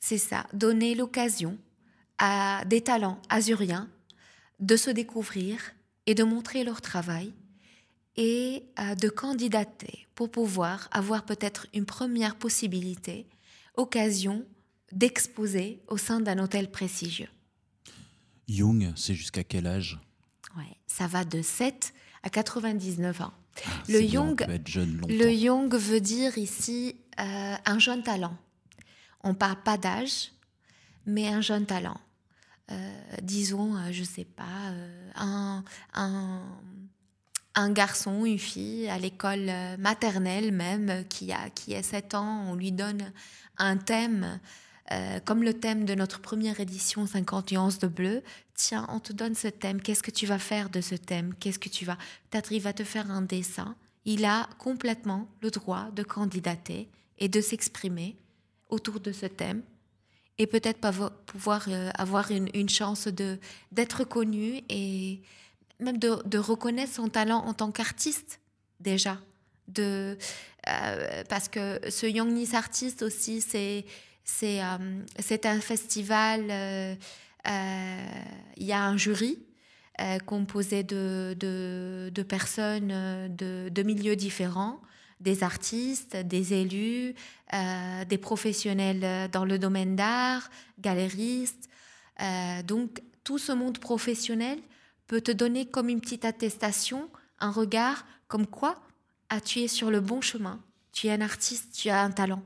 [0.00, 1.58] c'est ça, donner l'occasion
[2.18, 3.88] à des talents azuriens
[4.60, 5.58] de se découvrir
[6.06, 7.32] et de montrer leur travail
[8.16, 13.26] et euh, de candidater pour pouvoir avoir peut-être une première possibilité,
[13.76, 14.44] occasion
[14.90, 17.28] d'exposer au sein d'un hôtel prestigieux.
[18.48, 20.00] Jung, c'est jusqu'à quel âge?
[20.98, 23.32] Ça va de 7 à 99 ans.
[23.64, 24.46] Ah, Le longtemps.
[25.08, 28.36] Le young veut dire ici euh, un jeune talent.
[29.22, 30.32] On parle pas d'âge,
[31.06, 32.00] mais un jeune talent.
[32.72, 36.42] Euh, disons, euh, je sais pas, euh, un, un,
[37.54, 42.56] un garçon, une fille à l'école maternelle même, qui a, qui a 7 ans, on
[42.56, 43.12] lui donne
[43.56, 44.40] un thème,
[44.92, 48.22] euh, comme le thème de notre première édition 50 nuances de bleu.
[48.54, 51.34] Tiens, on te donne ce thème, qu'est-ce que tu vas faire de ce thème?
[51.38, 51.98] Qu'est-ce que tu vas...
[52.50, 53.76] Il va te faire un dessin.
[54.04, 58.16] Il a complètement le droit de candidater et de s'exprimer
[58.70, 59.62] autour de ce thème
[60.38, 60.78] et peut-être
[61.26, 63.38] pouvoir euh, avoir une, chance de
[63.72, 65.20] d'être connu et
[65.80, 68.40] même de, reconnaître son talent en tant qu'artiste
[68.80, 69.18] déjà
[69.66, 70.16] de
[70.68, 73.84] euh, parce que ce Young Nice Artist aussi c'est
[74.28, 76.94] c'est euh, c'est un festival euh,
[77.48, 78.06] euh,
[78.56, 79.38] il y a un jury
[80.26, 84.80] composé de, de, personnes de, de milieux différents
[85.18, 87.16] des artistes, des élus,
[88.08, 91.68] des professionnels dans le domaine d'art, galéristes.
[92.64, 94.60] Donc tout ce monde professionnel
[95.08, 97.10] peut te donner comme une petite attestation,
[97.40, 98.80] un regard comme quoi
[99.30, 100.60] ah, tu es sur le bon chemin,
[100.92, 102.44] tu es un artiste, tu as un talent.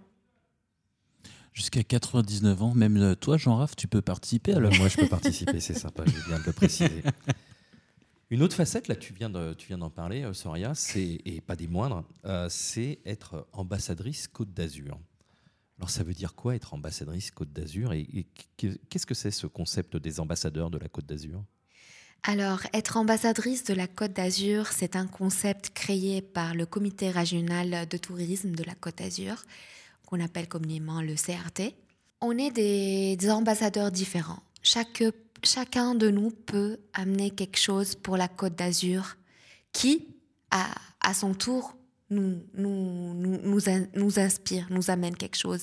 [1.52, 4.72] Jusqu'à 99 ans, même euh, toi, Jean-Raph, tu peux participer alors.
[4.78, 7.02] Moi, je peux participer, c'est sympa, je viens de le préciser.
[8.30, 11.42] Une autre facette, là, tu viens de- tu viens d'en parler, euh, Soria, c'est, et
[11.42, 14.98] pas des moindres, euh, c'est être ambassadrice Côte d'Azur.
[15.78, 19.30] Alors, ça veut dire quoi être ambassadrice Côte d'Azur et, et qu- qu'est-ce que c'est
[19.30, 21.44] ce concept des ambassadeurs de la Côte d'Azur?
[22.22, 27.86] Alors, être ambassadrice de la Côte d'Azur, c'est un concept créé par le Comité régional
[27.88, 29.44] de tourisme de la Côte d'Azur,
[30.12, 31.74] qu'on appelle communément le CRT.
[32.20, 34.40] On est des, des ambassadeurs différents.
[34.62, 35.02] Chaque,
[35.42, 39.16] chacun de nous peut amener quelque chose pour la Côte d'Azur
[39.72, 40.06] qui,
[40.50, 40.66] à,
[41.00, 41.74] à son tour,
[42.10, 45.62] nous, nous, nous, nous, in- nous inspire, nous amène quelque chose.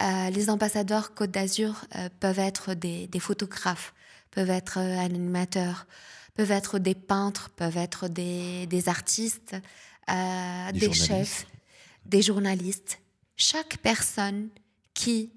[0.00, 3.92] Euh, les ambassadeurs Côte d'Azur euh, peuvent être des, des photographes,
[4.30, 5.86] peuvent être euh, animateurs,
[6.34, 9.54] peuvent être des peintres, peuvent être des, des artistes,
[10.08, 11.46] euh, Des chefs,
[12.06, 13.00] des journalistes.
[13.36, 14.48] Chaque personne
[14.94, 15.30] qui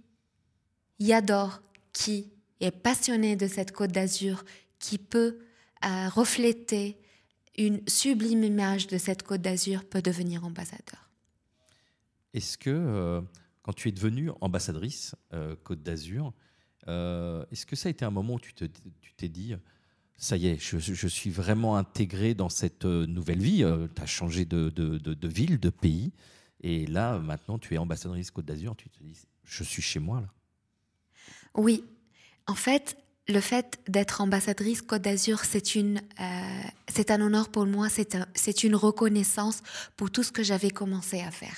[1.00, 2.32] y adore, qui
[2.62, 4.44] est passionné de cette côte d'Azur,
[4.80, 5.40] qui peut
[5.86, 6.98] euh, refléter
[7.58, 11.10] une sublime image de cette côte d'Azur, peut devenir ambassadeur.
[12.34, 13.22] Est-ce que, euh,
[13.64, 16.34] quand tu es devenue ambassadrice euh, Côte d'Azur,
[16.88, 19.54] est-ce que ça a été un moment où tu t'es dit,
[20.18, 23.64] ça y est, je, suis vraiment intégré dans cette nouvelle vie,
[23.96, 26.12] tu as changé de, ville, de pays,
[26.62, 30.22] et là, maintenant, tu es ambassadrice Côte d'Azur, tu te dis, je suis chez moi
[30.22, 30.28] là
[31.56, 31.84] Oui,
[32.48, 37.66] en fait, le fait d'être ambassadrice Côte d'Azur, c'est une, euh, c'est un honneur pour
[37.66, 39.62] moi, c'est c'est une reconnaissance
[39.96, 41.56] pour tout ce que j'avais commencé à faire.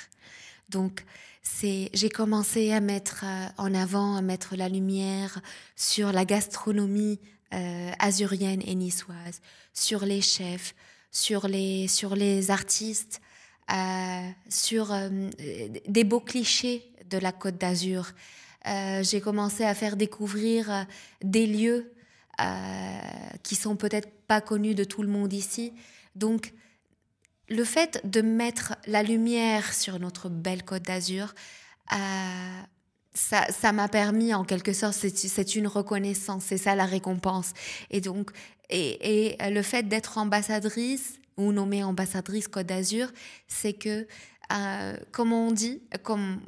[0.69, 1.05] Donc,
[1.41, 5.41] c'est, j'ai commencé à mettre euh, en avant, à mettre la lumière
[5.75, 7.19] sur la gastronomie
[7.53, 9.41] euh, azurienne et niçoise,
[9.73, 10.75] sur les chefs,
[11.11, 13.21] sur les, sur les artistes,
[14.49, 14.93] sur
[15.88, 18.13] des beaux clichés de la Côte d'Azur.
[18.67, 20.84] Euh, j'ai commencé à faire découvrir euh,
[21.23, 21.91] des lieux
[22.39, 22.99] euh,
[23.43, 25.73] qui sont peut-être pas connus de tout le monde ici.
[26.15, 26.53] Donc,
[27.49, 31.34] le fait de mettre la lumière sur notre belle Côte d'Azur,
[33.13, 37.51] ça m'a permis en quelque sorte, c'est une reconnaissance, c'est ça la récompense.
[37.89, 38.31] Et donc,
[38.69, 43.08] et, et le fait d'être ambassadrice ou nommée ambassadrice Côte d'Azur,
[43.48, 44.08] c'est que,
[45.12, 46.41] comme on dit, comme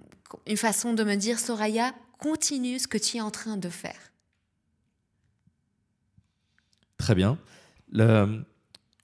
[0.48, 4.14] une façon de me dire, Soraya, continue ce que tu es en train de faire.
[6.98, 7.38] Très bien.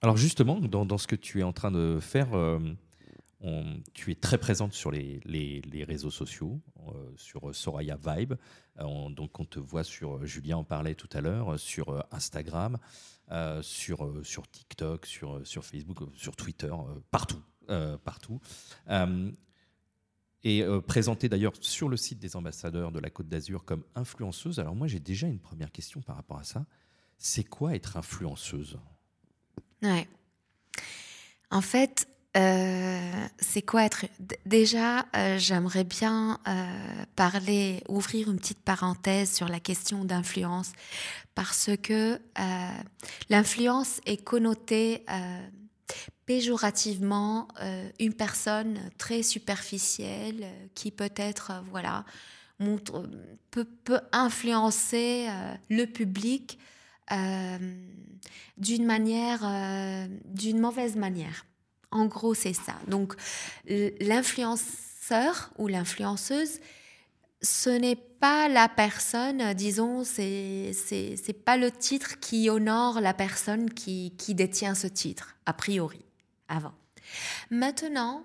[0.00, 2.58] alors justement, dans, ce que tu es en train de faire, euh,
[3.92, 5.20] tu es très présente sur les,
[5.86, 8.34] réseaux sociaux, euh, sur Soraya Vibe.
[8.78, 12.78] Euh, donc on te voit sur, Julien en parlait tout à l'heure, sur Instagram,
[13.62, 16.72] sur, sur TikTok, sur, sur Facebook, sur Twitter,
[17.10, 17.42] partout.
[18.04, 18.40] partout
[20.42, 24.58] et euh, présentée d'ailleurs sur le site des ambassadeurs de la Côte d'Azur comme influenceuse.
[24.58, 26.64] Alors moi j'ai déjà une première question par rapport à ça.
[27.18, 28.78] C'est quoi être influenceuse?
[29.82, 30.08] Ouais.
[31.50, 34.06] En fait, euh, c'est quoi être
[34.46, 36.38] Déjà, euh, j'aimerais bien
[37.16, 40.72] parler, ouvrir une petite parenthèse sur la question d'influence,
[41.34, 42.20] parce que
[43.28, 45.04] l'influence est connotée
[46.30, 52.04] péjorativement euh, une personne très superficielle euh, qui peut-être euh, voilà
[52.60, 53.04] montre,
[53.50, 55.26] peut, peut influencer
[55.70, 56.58] le public
[58.58, 59.40] d'une manière
[60.26, 61.46] d'une mauvaise manière
[61.90, 63.14] en gros c'est ça donc
[63.66, 66.60] l'influenceur ou l'influenceuse
[67.42, 73.70] ce n'est pas la personne, disons, c'est c'est pas le titre qui honore la personne
[73.70, 76.04] qui, qui détient ce titre, a priori
[76.48, 76.74] avant.
[77.50, 78.24] Maintenant,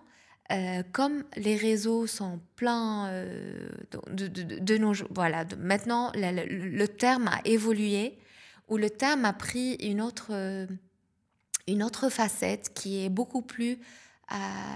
[0.51, 3.67] euh, comme les réseaux sont pleins euh,
[4.11, 8.17] de, de, nos voilà, maintenant le, terme a évolué
[8.67, 10.67] ou le terme a pris une autre, euh,
[11.67, 13.79] une autre facette qui est beaucoup plus,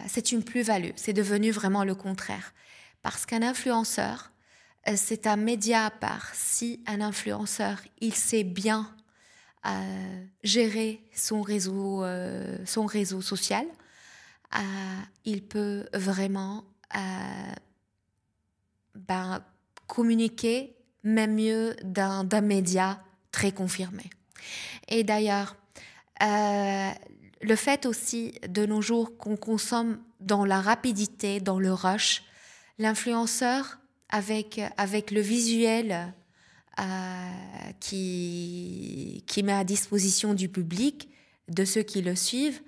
[0.07, 2.53] c'est une plus-value, c'est devenu vraiment le contraire.
[3.01, 4.31] Parce qu'un influenceur,
[4.95, 6.29] c'est un média à part.
[6.33, 8.93] Si un influenceur, il sait bien
[10.43, 13.65] gérer son réseau, euh, son réseau social,
[14.55, 14.59] euh,
[15.25, 16.63] il peut vraiment
[16.95, 16.99] euh,
[18.95, 19.43] ben,
[19.87, 24.09] communiquer même mieux d'un média très confirmé.
[24.87, 25.55] Et d'ailleurs,
[26.21, 32.23] le fait aussi de nos jours qu'on consomme dans la rapidité, dans le rush,
[32.77, 33.79] l'influenceur
[34.09, 36.13] avec, avec le visuel
[37.79, 41.09] qui, qui met à disposition du public,
[41.47, 42.61] de ceux qui le suivent,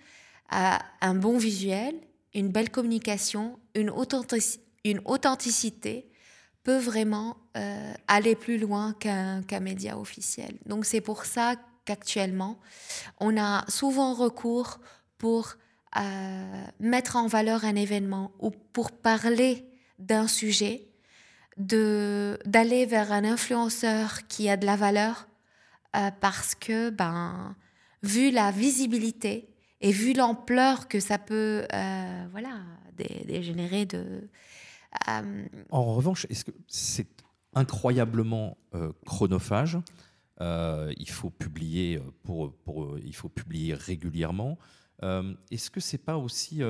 [0.50, 1.96] un bon visuel,
[2.34, 3.90] une belle communication, une,
[5.06, 6.08] authenticité
[6.64, 10.58] peut vraiment euh, aller plus loin qu'un média officiel.
[10.66, 12.60] Donc c'est pour ça qu'actuellement,
[13.20, 14.80] on a souvent recours
[15.18, 15.56] pour
[15.98, 19.66] euh, mettre en valeur un événement ou pour parler
[20.00, 20.88] d'un sujet
[21.58, 25.28] d'aller vers un influenceur qui a de la valeur
[25.96, 27.56] euh, parce que, ben,
[28.02, 29.50] vu la visibilité
[29.82, 32.62] et vu l'ampleur que ça peut euh, voilà,
[33.28, 34.30] dégénérer de...
[35.70, 37.08] En revanche, est-ce que c'est
[37.54, 38.58] incroyablement
[39.06, 39.78] chronophage
[40.42, 44.58] il faut publier pour, pour, il faut publier régulièrement.
[45.52, 46.62] Est-ce que c'est pas aussi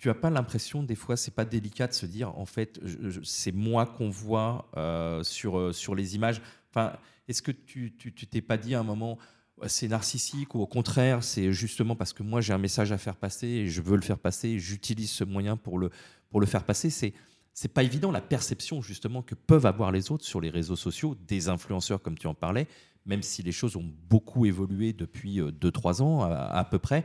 [0.00, 2.80] tu as pas l'impression des fois c'est pas délicat de se dire en fait
[3.22, 6.40] c'est moi qu'on voit euh, sur euh, sur les images?
[6.70, 6.96] Enfin
[7.28, 9.18] est-ce que tu tu t'es pas dit à un moment
[9.66, 13.16] c'est narcissique ou au contraire c'est justement parce que moi j'ai un message à faire
[13.16, 15.90] passer et je veux le faire passer j'utilise ce moyen pour le
[16.30, 16.88] pour le faire passer?
[16.88, 17.12] C'est
[17.52, 21.16] c'est pas évident la perception justement que peuvent avoir les autres sur les réseaux sociaux,
[21.26, 22.66] des influenceurs comme tu en parlais,
[23.06, 27.04] même si les choses ont beaucoup évolué depuis 2-3 ans à, peu près.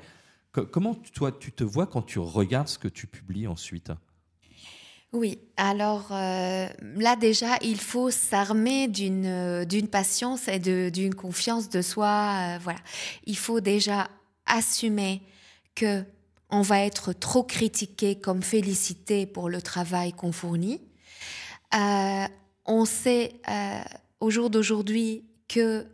[0.52, 3.92] comment toi tu te vois quand tu regardes ce que tu publies ensuite?
[5.16, 11.70] Oui, alors euh, là déjà, il faut s'armer d'une euh, d'une patience et d'une confiance
[11.70, 12.08] de soi.
[12.56, 12.80] Euh, voilà,
[13.26, 14.10] il faut déjà
[14.46, 15.22] assumer
[15.74, 16.04] que
[16.50, 20.82] on va être trop critiqué comme félicité pour le travail qu'on fournit.
[21.74, 23.34] on sait
[24.20, 25.88] au jour d'aujourd'hui que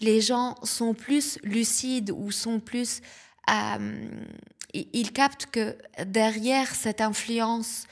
[0.00, 3.00] les gens sont plus lucides ou sont plus
[4.74, 7.86] ils captent que derrière cette influence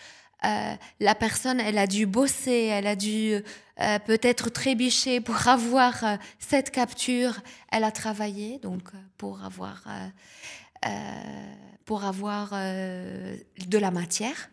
[0.45, 3.43] euh, la personne, elle a dû bosser, elle a dû
[3.81, 7.41] euh, peut-être trébucher pour avoir euh, cette capture.
[7.73, 8.83] Elle a travaillé donc
[9.17, 9.85] pour avoir
[11.85, 14.51] pour avoir de la matière.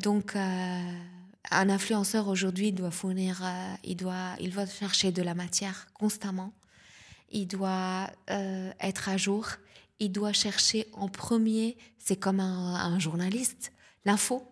[0.00, 3.42] Donc un influenceur aujourd'hui doit fournir,
[3.84, 6.52] il doit il doit chercher de la matière constamment.
[7.30, 8.10] Il doit
[8.80, 9.48] être à jour.
[9.98, 11.76] Il doit chercher en premier.
[11.98, 13.72] C'est comme un journaliste,
[14.04, 14.46] l'info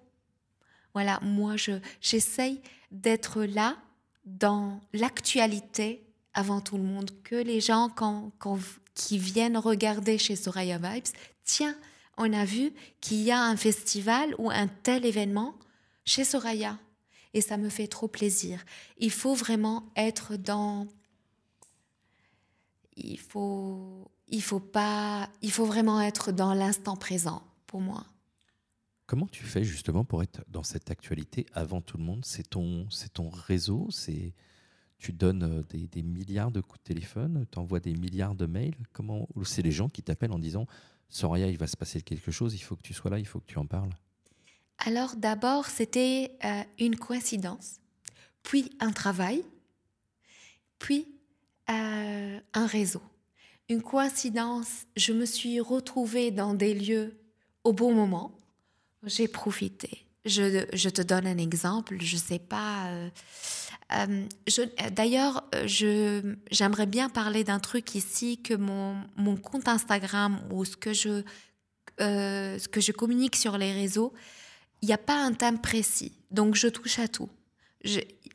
[0.95, 1.57] voilà, moi,
[2.01, 2.63] j'essaye
[2.93, 3.77] d'être là
[4.25, 8.33] dans l'actualité avant tout le monde, que les gens quand,
[8.95, 11.09] qui viennent regarder chez Soraya Vibes,
[11.45, 11.77] tiens,
[12.17, 15.55] on a vu qu'il y a un festival ou un tel événement
[16.05, 16.79] chez Soraya.
[17.33, 18.65] Et ça me fait trop plaisir.
[18.99, 20.87] Il faut vraiment être dans...
[22.97, 28.07] Il faut, il faut pas, il faut vraiment être dans l'instant présent pour moi.
[29.07, 32.25] Comment tu fais justement pour être dans cette actualité avant tout le monde?
[32.25, 34.33] C'est ton, c'est ton réseau C'est
[34.99, 38.75] tu donnes euh, des, milliards de coups de téléphone, tu envoies des milliards de mails.
[38.93, 40.67] Comment c'est les gens qui t'appellent en disant
[41.09, 43.41] Soraya, il va se passer quelque chose, il faut que tu sois là, il faut
[43.41, 43.91] que tu en parles.
[44.79, 47.81] Alors d'abord, c'était euh, une coïncidence,
[48.43, 49.45] puis un travail,
[50.79, 51.07] puis
[51.71, 53.03] euh, un réseau.
[53.69, 57.17] Une coïncidence, je me suis retrouvée dans des lieux
[57.63, 58.33] au bon moment
[59.07, 60.07] j'ai profité.
[60.25, 61.97] Je, te donne un exemple.
[62.01, 62.91] Je sais pas.
[63.93, 64.27] Euh,
[64.93, 70.77] D'ailleurs, je j'aimerais bien parler d'un truc ici que mon, mon compte Instagram ou ce
[70.77, 71.23] que je
[72.01, 74.13] euh, ce que je communique sur les réseaux,
[74.83, 76.13] il n'y a pas un thème précis.
[76.31, 77.29] Donc je touche à tout.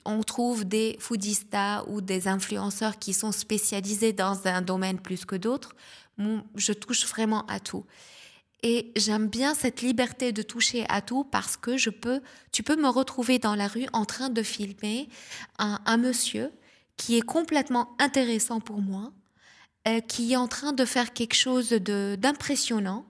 [0.05, 5.35] On trouve des foodistas ou des influenceurs qui sont spécialisés dans un domaine plus que
[5.35, 5.75] d'autres.
[6.55, 7.85] Je touche vraiment à tout.
[8.62, 12.76] Et j'aime bien cette liberté de toucher à tout parce que je peux, tu peux
[12.76, 15.08] me retrouver dans la rue en train de filmer
[15.58, 16.52] un, monsieur
[16.98, 19.13] qui est complètement intéressant pour moi,
[19.88, 23.06] euh, qui est en train de faire quelque chose d'impressionnant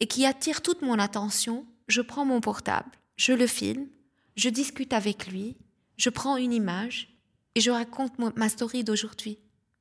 [0.00, 1.66] et qui attire toute mon attention.
[1.88, 3.88] Je prends mon portable, je le filme,
[4.36, 5.58] je discute avec lui,
[5.98, 7.14] je prends une image
[7.54, 9.38] et je raconte ma story d'aujourd'hui.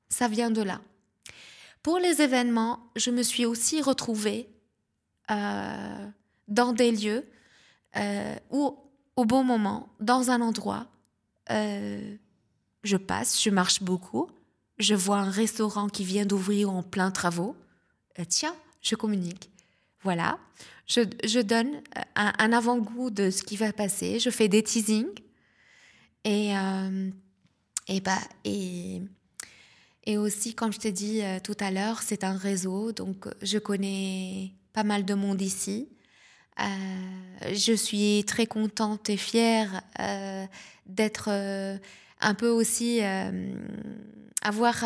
[0.10, 0.82] Ça vient de là.
[1.82, 4.50] Pour les événements, je me suis aussi retrouvée
[5.30, 6.08] euh,
[6.48, 7.26] dans des lieux
[7.98, 8.78] euh, où,
[9.16, 10.88] au bon moment, dans un endroit,
[11.52, 12.16] euh,
[12.84, 14.30] je passe, je marche beaucoup,
[14.78, 17.56] je vois un restaurant qui vient d'ouvrir en plein travaux.
[18.30, 19.50] tiens, je communique.
[20.04, 20.40] Voilà,
[20.86, 21.82] je, je donne
[22.16, 24.20] un, avant-goût de ce qui va passer.
[24.20, 25.20] Je fais des teasings
[26.24, 26.54] et
[27.88, 29.02] et bah et
[30.06, 34.54] et aussi, comme je t'ai dit tout à l'heure, c'est un réseau, donc je connais
[34.78, 35.90] pas mal de monde ici.
[36.60, 36.64] Euh,
[37.52, 40.46] je suis très contente et fière euh,
[40.86, 41.80] d'être euh,
[42.22, 43.00] un peu aussi
[44.44, 44.84] avoir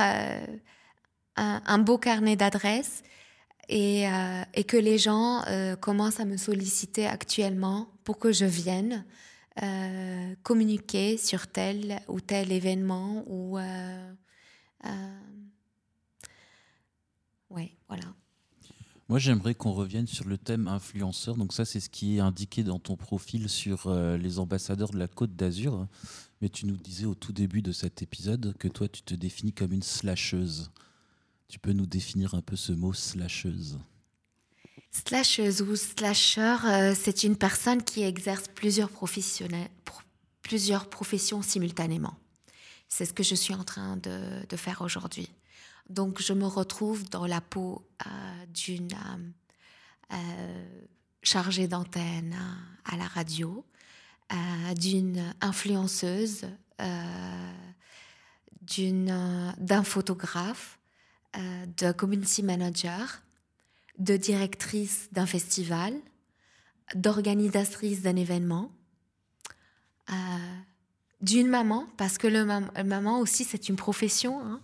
[1.36, 3.04] un, beau carnet d'adresses
[3.68, 4.06] et,
[4.54, 5.44] et, que les gens
[5.82, 9.04] commencent à me solliciter actuellement pour que je vienne
[10.44, 13.58] communiquer sur tel ou tel événement ou
[17.50, 18.21] ouais voilà.
[19.12, 21.36] Moi, j'aimerais qu'on revienne sur le thème influenceur.
[21.36, 24.98] Donc ça, c'est ce qui est indiqué dans ton profil sur euh, les ambassadeurs de
[24.98, 25.86] la Côte d'Azur.
[26.42, 29.52] Mais tu nous disais au tout début de cet épisode que toi, tu te définis
[29.52, 30.72] comme une slasheuse.
[31.50, 33.80] Tu peux nous définir un peu ce mot slasheuse?
[34.92, 38.92] Slasheuse ou slasher, euh, c'est une personne qui exerce plusieurs,
[40.42, 42.16] plusieurs professions simultanément.
[42.88, 45.28] C'est ce que je suis en train de faire aujourd'hui.
[45.92, 48.10] Donc je me retrouve dans la peau euh,
[48.54, 50.66] d'une euh, euh,
[51.22, 52.34] chargée d'antenne
[52.86, 53.66] à la radio,
[54.78, 56.48] d'une influenceuse,
[58.70, 60.80] d'un photographe,
[61.78, 63.22] de community manager,
[64.00, 65.94] de directrice d'un festival,
[66.96, 68.72] d'organisatrice d'un événement,
[71.22, 74.40] d'une maman, parce que le maman aussi, c'est une profession.
[74.42, 74.62] Hein.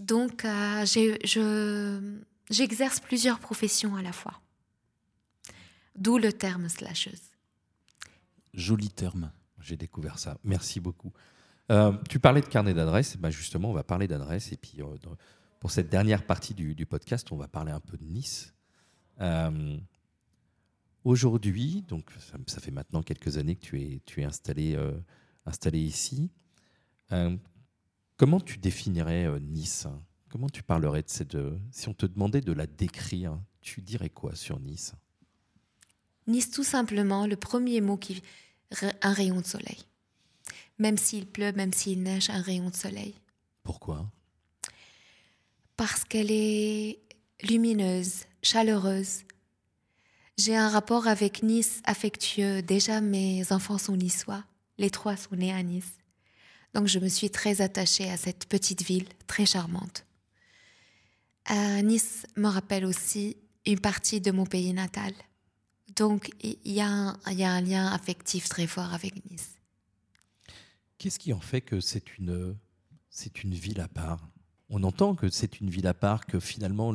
[0.00, 2.20] Donc, je,
[2.50, 4.40] j'exerce plusieurs professions à la fois.
[5.96, 7.30] D'où le terme slasheuse.
[8.52, 9.30] Joli terme.
[9.60, 10.38] J'ai découvert ça.
[10.44, 11.12] Merci beaucoup.
[11.70, 13.16] Euh, tu parlais de carnet d'adresses.
[13.16, 14.52] Ben justement, on va parler d'adresses.
[14.52, 14.96] Et puis, euh,
[15.60, 18.52] pour cette dernière partie du, podcast, on va parler un peu de Nice.
[19.20, 19.78] Euh,
[21.04, 22.10] aujourd'hui, donc
[22.46, 26.30] ça, fait maintenant quelques années que tu es, installé ici.
[28.24, 29.86] Comment tu définirais Nice
[30.30, 31.36] Comment tu parlerais de cette.
[31.70, 34.94] si on te demandait de la décrire, tu dirais quoi sur Nice?
[36.26, 38.22] Nice, tout simplement, le premier mot qui.
[39.02, 39.76] un rayon de soleil.
[40.78, 43.14] Même s'il pleut, même s'il neige, un rayon de soleil.
[43.62, 44.10] Pourquoi?
[45.76, 47.00] Parce qu'elle est
[47.42, 49.24] lumineuse, chaleureuse.
[50.38, 52.62] J'ai un rapport avec Nice affectueux.
[52.62, 54.44] Déjà, mes enfants sont niçois.
[54.78, 55.98] Les trois sont nés à Nice.
[56.74, 60.04] Donc, je me suis très attachée à cette petite ville très charmante.
[61.50, 65.12] Euh, nice me rappelle aussi une partie de mon pays natal.
[65.96, 69.50] Donc, il y, a un lien affectif très fort avec Nice.
[70.98, 72.56] Qu'est-ce qui en fait que c'est une,
[73.10, 74.28] c'est une ville à part?
[74.70, 76.94] On entend que c'est une ville à part, que finalement,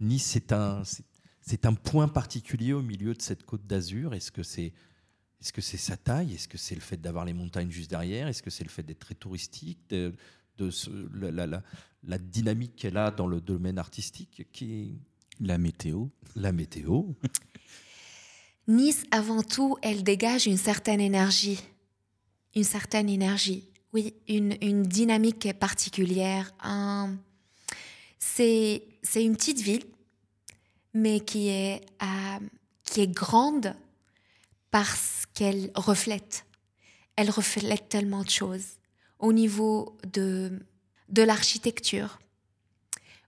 [0.00, 0.82] Nice, c'est un,
[1.40, 4.14] c'est, un point particulier au milieu de cette côte d'Azur.
[4.14, 4.72] Est-ce que c'est,
[5.40, 6.34] est-ce que c'est sa taille?
[6.34, 8.26] Est-ce que c'est le fait d'avoir les montagnes juste derrière?
[8.26, 10.12] Est-ce que c'est le fait d'être très touristique de,
[10.56, 10.70] de
[11.14, 11.62] la, la,
[12.04, 14.98] la, dynamique qu'elle a dans le domaine artistique qui
[15.40, 16.06] La météo.
[16.34, 17.04] La météo.
[18.68, 21.58] Nice, avant tout, elle dégage une certaine énergie.
[22.54, 23.64] Une certaine énergie.
[23.94, 26.52] Oui, une, une dynamique particulière.
[26.62, 27.16] Un...
[28.18, 28.82] C'est
[29.14, 29.84] une petite ville,
[30.92, 32.46] mais qui est, euh,
[32.84, 33.74] qui est grande
[34.70, 36.44] parce qu'elle reflète.
[37.16, 38.78] Elle reflète tellement de choses
[39.18, 40.52] au niveau de,
[41.08, 42.18] de l'architecture,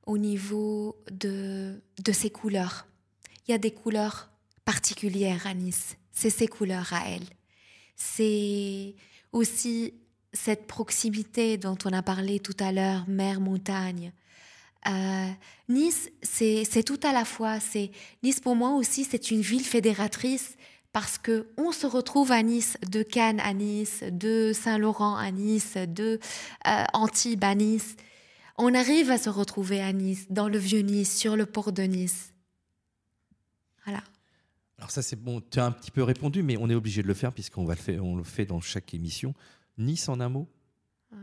[0.07, 2.87] au niveau de, de ses couleurs.
[3.47, 4.31] Il y a des couleurs
[4.65, 5.97] particulière à Nice.
[6.13, 7.27] C'est ses couleurs à elle.
[7.97, 8.95] C'est
[9.33, 9.95] aussi
[10.33, 14.13] cette proximité dont on a parlé tout à l'heure, mer-montagne.
[14.89, 15.29] Euh,
[15.69, 17.59] nice, c'est tout à la fois.
[18.23, 20.57] Nice pour moi aussi, c'est une ville fédératrice
[20.93, 25.77] parce que on se retrouve à Nice, de Cannes à Nice, de Saint-Laurent à Nice,
[25.77, 26.19] de
[26.67, 27.97] euh, Antibes à Nice.
[28.59, 31.83] On arrive à se retrouver à Nice, dans le vieux Nice, sur le port de
[31.83, 32.35] Nice.
[33.85, 34.03] Voilà.
[34.79, 37.09] Alors ça c'est bon, tu as un petit peu répondu, mais on est obligé de
[37.09, 39.35] le faire puisqu'on va le faire, on le fait dans chaque émission.
[39.79, 40.49] Nice en un mot?
[41.13, 41.17] Euh,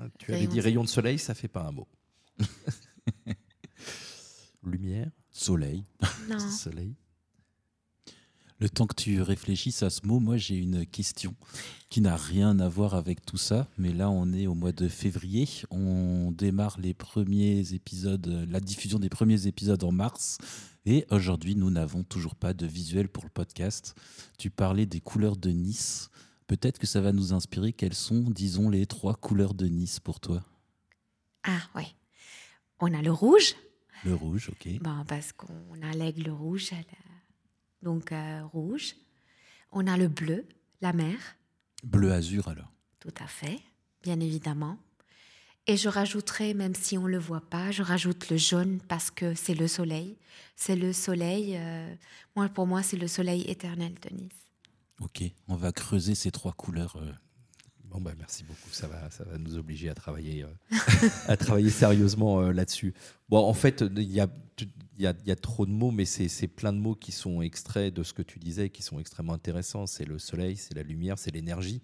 [0.00, 1.88] hein, Tu avais dit rayon de soleil, ça fait pas un mot.
[4.62, 5.10] Lumière?
[5.30, 5.84] Soleil.
[6.28, 6.38] Non.
[6.50, 6.94] soleil.
[8.58, 11.34] Le temps que tu réfléchisses à ce mot, moi j'ai une question
[11.90, 14.88] qui n'a rien à voir avec tout ça, mais là on est au mois de
[14.88, 20.38] février, on démarre les premiers épisodes, la diffusion des premiers épisodes en mars.
[20.86, 23.96] Et aujourd'hui, nous n'avons toujours pas de visuel pour le podcast.
[24.38, 26.10] Tu parlais des couleurs de Nice.
[26.46, 27.72] Peut-être que ça va nous inspirer.
[27.72, 30.44] Quelles sont, disons, les trois couleurs de Nice pour toi
[31.42, 31.96] Ah, oui.
[32.78, 33.56] On a le rouge.
[34.04, 34.78] Le rouge, ok.
[34.80, 36.70] Bon, parce qu'on a l'aigle rouge,
[37.86, 38.96] donc euh, rouge.
[39.70, 40.44] On a le bleu,
[40.80, 41.16] la mer.
[41.84, 42.72] Bleu azur alors.
[42.98, 43.60] Tout à fait,
[44.02, 44.76] bien évidemment.
[45.68, 49.12] Et je rajouterai, même si on ne le voit pas, je rajoute le jaune parce
[49.12, 50.18] que c'est le soleil.
[50.56, 51.94] C'est le soleil, euh,
[52.34, 54.32] moi, pour moi, c'est le soleil éternel de Nice.
[55.00, 56.96] Ok, on va creuser ces trois couleurs.
[56.96, 57.12] Euh.
[57.90, 58.70] Bon, bah, merci beaucoup.
[58.70, 60.78] Ça va, ça va nous obliger à travailler, euh,
[61.28, 62.94] à travailler sérieusement là-dessus.
[63.28, 64.28] Bon, en fait, il y a
[64.98, 68.02] il y, a, trop de mots, mais c'est plein de mots qui sont extraits de
[68.02, 69.86] ce que tu disais, qui sont extrêmement intéressants.
[69.86, 71.82] C'est le soleil, c'est la lumière, c'est l'énergie.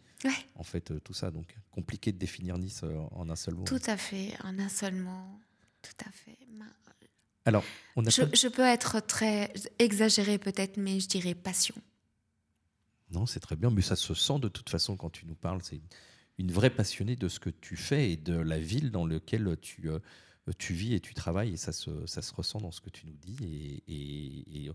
[0.55, 1.31] En fait, euh, tout ça.
[1.31, 3.65] Donc, compliqué de définir Nice euh, en un seul mot.
[3.65, 5.41] Tout à fait, en un seul mot.
[5.83, 6.39] Tout à fait.
[7.45, 7.65] Alors,
[7.97, 11.75] on a je, je, peux être très exagéré peut-être, mais je dirais passion.
[13.13, 15.61] Non, c'est très bien, mais ça se sent de toute façon quand tu nous parles.
[15.63, 15.81] C'est
[16.39, 19.91] une vraie passionnée de ce que tu fais et de la ville dans laquelle tu.
[19.91, 19.99] Euh,
[20.71, 21.91] vis et tu travailles et ça se,
[22.35, 24.71] ressent dans ce que tu nous dis et,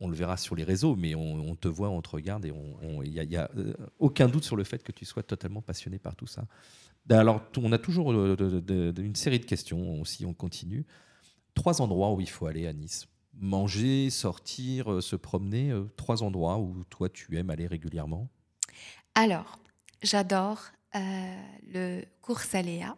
[0.00, 2.52] on, le verra sur les réseaux, mais on, te voit, on te regarde et
[3.04, 6.14] il n'y a, euh, aucun doute sur le fait que tu sois totalement passionné par
[6.14, 6.46] tout ça.
[7.06, 8.36] Ben alors, on a toujours euh,
[8.96, 10.86] une série de questions, si on continue.
[11.54, 13.08] Trois endroits où il faut aller à Nice.
[13.42, 18.28] Manger, sortir, se promener, trois endroits où toi tu aimes aller régulièrement?
[19.14, 19.58] Alors,
[20.02, 20.62] j'adore
[20.94, 22.96] le cours Aléa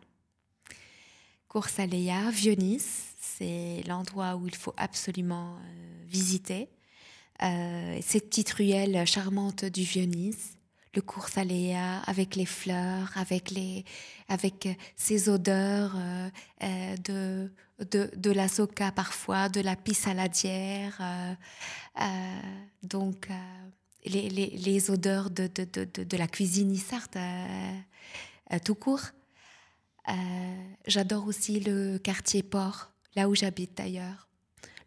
[1.54, 6.68] Coursaléa, Vieux-Nice, c'est l'endroit où il faut absolument euh, visiter.
[7.42, 10.58] euh, ces petites ruelles charmantes du Vieux-Nice,
[10.96, 13.84] le cours Saléa avec les fleurs, avec, les,
[14.26, 14.68] avec
[15.28, 15.96] odeurs
[17.04, 21.00] de, de, de, la soca parfois, de la pisse saladière,
[22.82, 23.28] donc
[24.04, 27.18] les, les, les, odeurs de, de, de, la cuisine issarte
[28.64, 29.10] tout court.
[30.86, 34.28] J'adore aussi le quartier port, là où j'habite d'ailleurs,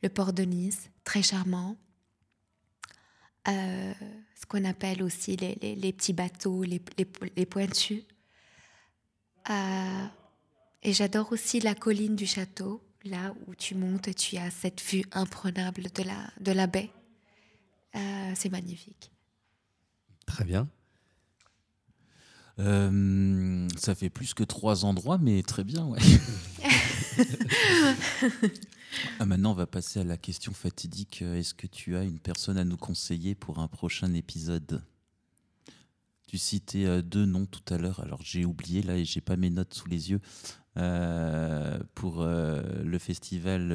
[0.04, 1.76] le port de Nice, très charmant.
[3.48, 3.94] Euh,
[4.36, 8.04] ce qu'on appelle aussi les, les, petits bateaux, les pointus.
[10.86, 14.52] Euh, et j'adore aussi la colline du château, là où tu montes et tu as
[14.52, 16.90] cette vue imprenable de la, de la baie.
[17.96, 19.12] Euh, c'est magnifique.
[20.26, 20.68] Très bien.
[22.58, 26.00] ça fait plus que trois endroits, mais très bien, ouais.
[29.20, 31.22] Ah, maintenant, on va passer à la question fatidique.
[31.22, 34.84] Est-ce que tu as une personne à nous conseiller pour un prochain épisode?
[36.28, 38.00] Tu citais euh, deux noms tout à l'heure.
[38.02, 40.20] Alors, j'ai oublié là et j'ai pas mes notes sous les yeux.
[40.78, 43.72] Euh, pour euh, le festival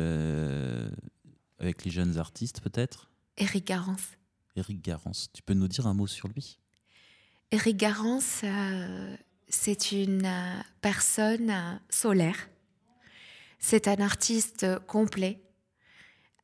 [1.58, 3.10] avec les jeunes artistes, peut-être?
[3.36, 4.12] Eric Garance.
[4.56, 5.30] Eric Garance.
[5.32, 6.58] Tu peux nous dire un mot sur lui?
[7.50, 8.44] Eric Garance,
[9.48, 10.30] c'est une
[10.80, 12.48] personne solaire
[13.62, 15.40] c'est un artiste complet.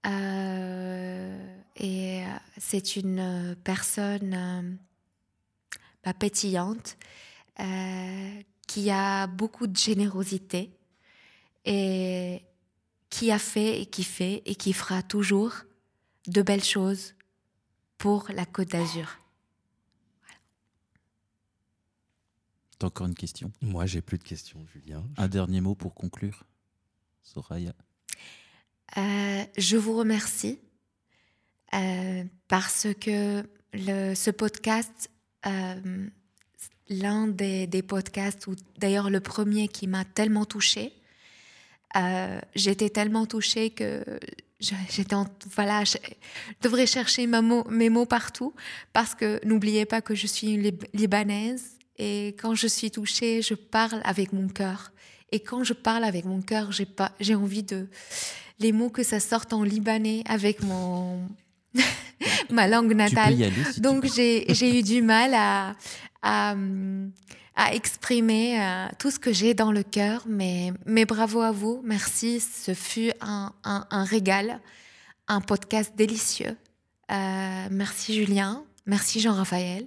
[0.06, 2.22] Euh, et
[2.56, 4.62] c'est une personne euh,
[6.04, 6.96] bah, pétillante
[7.60, 10.70] euh, qui a beaucoup de générosité
[11.64, 12.42] et
[13.10, 15.54] qui a fait et qui fait et qui fera toujours
[16.28, 17.14] de belles choses
[17.96, 19.18] pour la Côte d'Azur.
[22.78, 23.50] T'as encore une question?
[23.60, 25.04] Moi, j'ai plus de questions, Julien.
[25.16, 26.44] Un dernier mot pour conclure?
[27.22, 27.72] Soraya?
[28.96, 30.60] Euh, Je vous remercie
[31.74, 33.42] euh, parce que
[33.72, 35.10] le, ce podcast,
[35.46, 36.08] euh,
[36.88, 40.92] l'un des, des, podcasts, ou d'ailleurs le premier qui m'a tellement touchée,
[42.54, 44.04] j'étais tellement touchée que
[44.60, 45.16] j'étais
[45.54, 45.96] voilà, je
[46.62, 48.54] devrais chercher ma mot, mes mots partout
[48.92, 53.54] parce que n'oubliez pas que je suis une libanaise et quand je suis touchée, je
[53.54, 54.92] parle avec mon cœur.
[55.30, 57.88] Et quand je parle avec mon cœur, j'ai pas, j'ai envie de
[58.60, 61.28] les mots que ça sorte en libanais avec mon
[62.50, 63.36] ma langue natale.
[63.78, 65.76] Donc j'ai eu du mal à
[66.22, 66.54] à,
[67.72, 70.24] exprimer euh, tout ce que j'ai dans le cœur.
[70.28, 72.40] Mais mais bravo à vous, merci.
[72.40, 74.60] Ce fut un, un, régal,
[75.26, 76.56] un podcast délicieux.
[77.10, 79.86] Euh, merci Julien, merci Jean-Raphaël.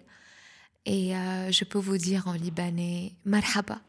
[0.86, 3.80] Et euh, je peux vous dire en libanais, marhaba.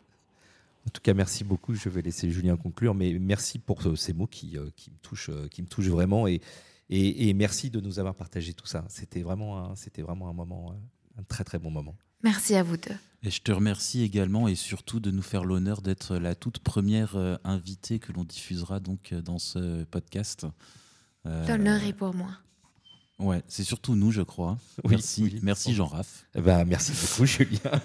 [0.86, 1.74] En tout cas, merci beaucoup.
[1.74, 5.62] Je vais laisser Julien conclure, mais merci pour ces mots qui, qui me, touchent, qui
[5.62, 6.26] me touchent vraiment.
[6.26, 6.40] Et,
[6.90, 8.84] et, merci de nous avoir partagé tout ça.
[8.88, 10.74] C'était vraiment, c'était vraiment un moment,
[11.16, 11.97] un très très bon moment.
[12.22, 12.94] Merci à vous deux.
[13.24, 17.16] Et je te remercie également et surtout de nous faire l'honneur d'être la toute première
[17.44, 20.46] invitée que l'on diffusera donc dans ce podcast.
[21.24, 22.30] L'honneur est pour moi.
[23.22, 24.58] Ouais, c'est surtout nous, je crois.
[24.88, 26.26] merci, merci Jean-Raph.
[26.34, 27.80] Bah, merci beaucoup, Julien.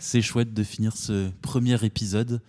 [0.00, 2.42] c'est chouette de finir ce premier épisode.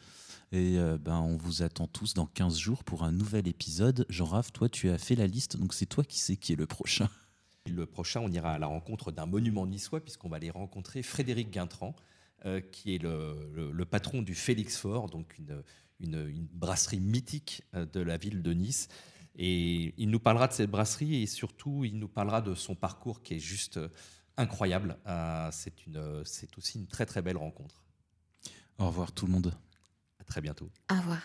[0.52, 4.06] Et euh, ben, on vous attend tous dans 15 jours pour un nouvel épisode.
[4.10, 6.68] Jean-Raph, toi, tu as fait la liste, donc c'est toi qui sais qui est le
[6.68, 7.10] prochain.
[7.70, 11.50] Le prochain, on ira à la rencontre d'un monument niçois, puisqu'on va aller rencontrer Frédéric
[11.50, 11.96] Guintran,
[12.46, 15.64] euh, qui est le, patron du Félix Fort, donc une,
[16.00, 18.90] une brasserie mythique euh, de la ville de Nice.
[19.36, 23.24] Et il nous parlera de cette brasserie et surtout, il nous parlera de son parcours
[23.24, 23.90] qui est juste euh,
[24.38, 24.98] incroyable.
[25.08, 25.50] Euh,
[25.96, 27.84] euh, c'est aussi une très très belle rencontre.
[28.78, 29.54] Au revoir tout le monde.
[30.20, 30.70] À très bientôt.
[30.92, 31.22] Au revoir.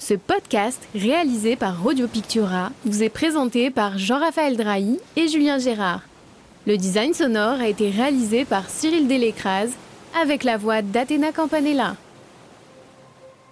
[0.00, 6.00] Ce podcast, réalisé par Radio Pictura, vous est présenté par Jean-Raphaël Drahi et Julien Gérard.
[6.66, 9.72] Le design sonore a été réalisé par Cyril Delécrase
[10.18, 11.96] avec la voix d'Athéna Campanella.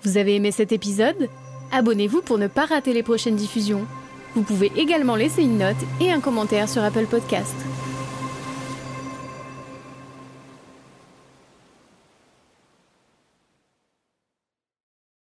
[0.05, 1.28] Vous avez aimé cet épisode?
[1.70, 3.86] Abonnez-vous pour ne pas rater les prochaines diffusions.
[4.34, 7.55] Vous pouvez également laisser une note et un commentaire sur Apple Podcast.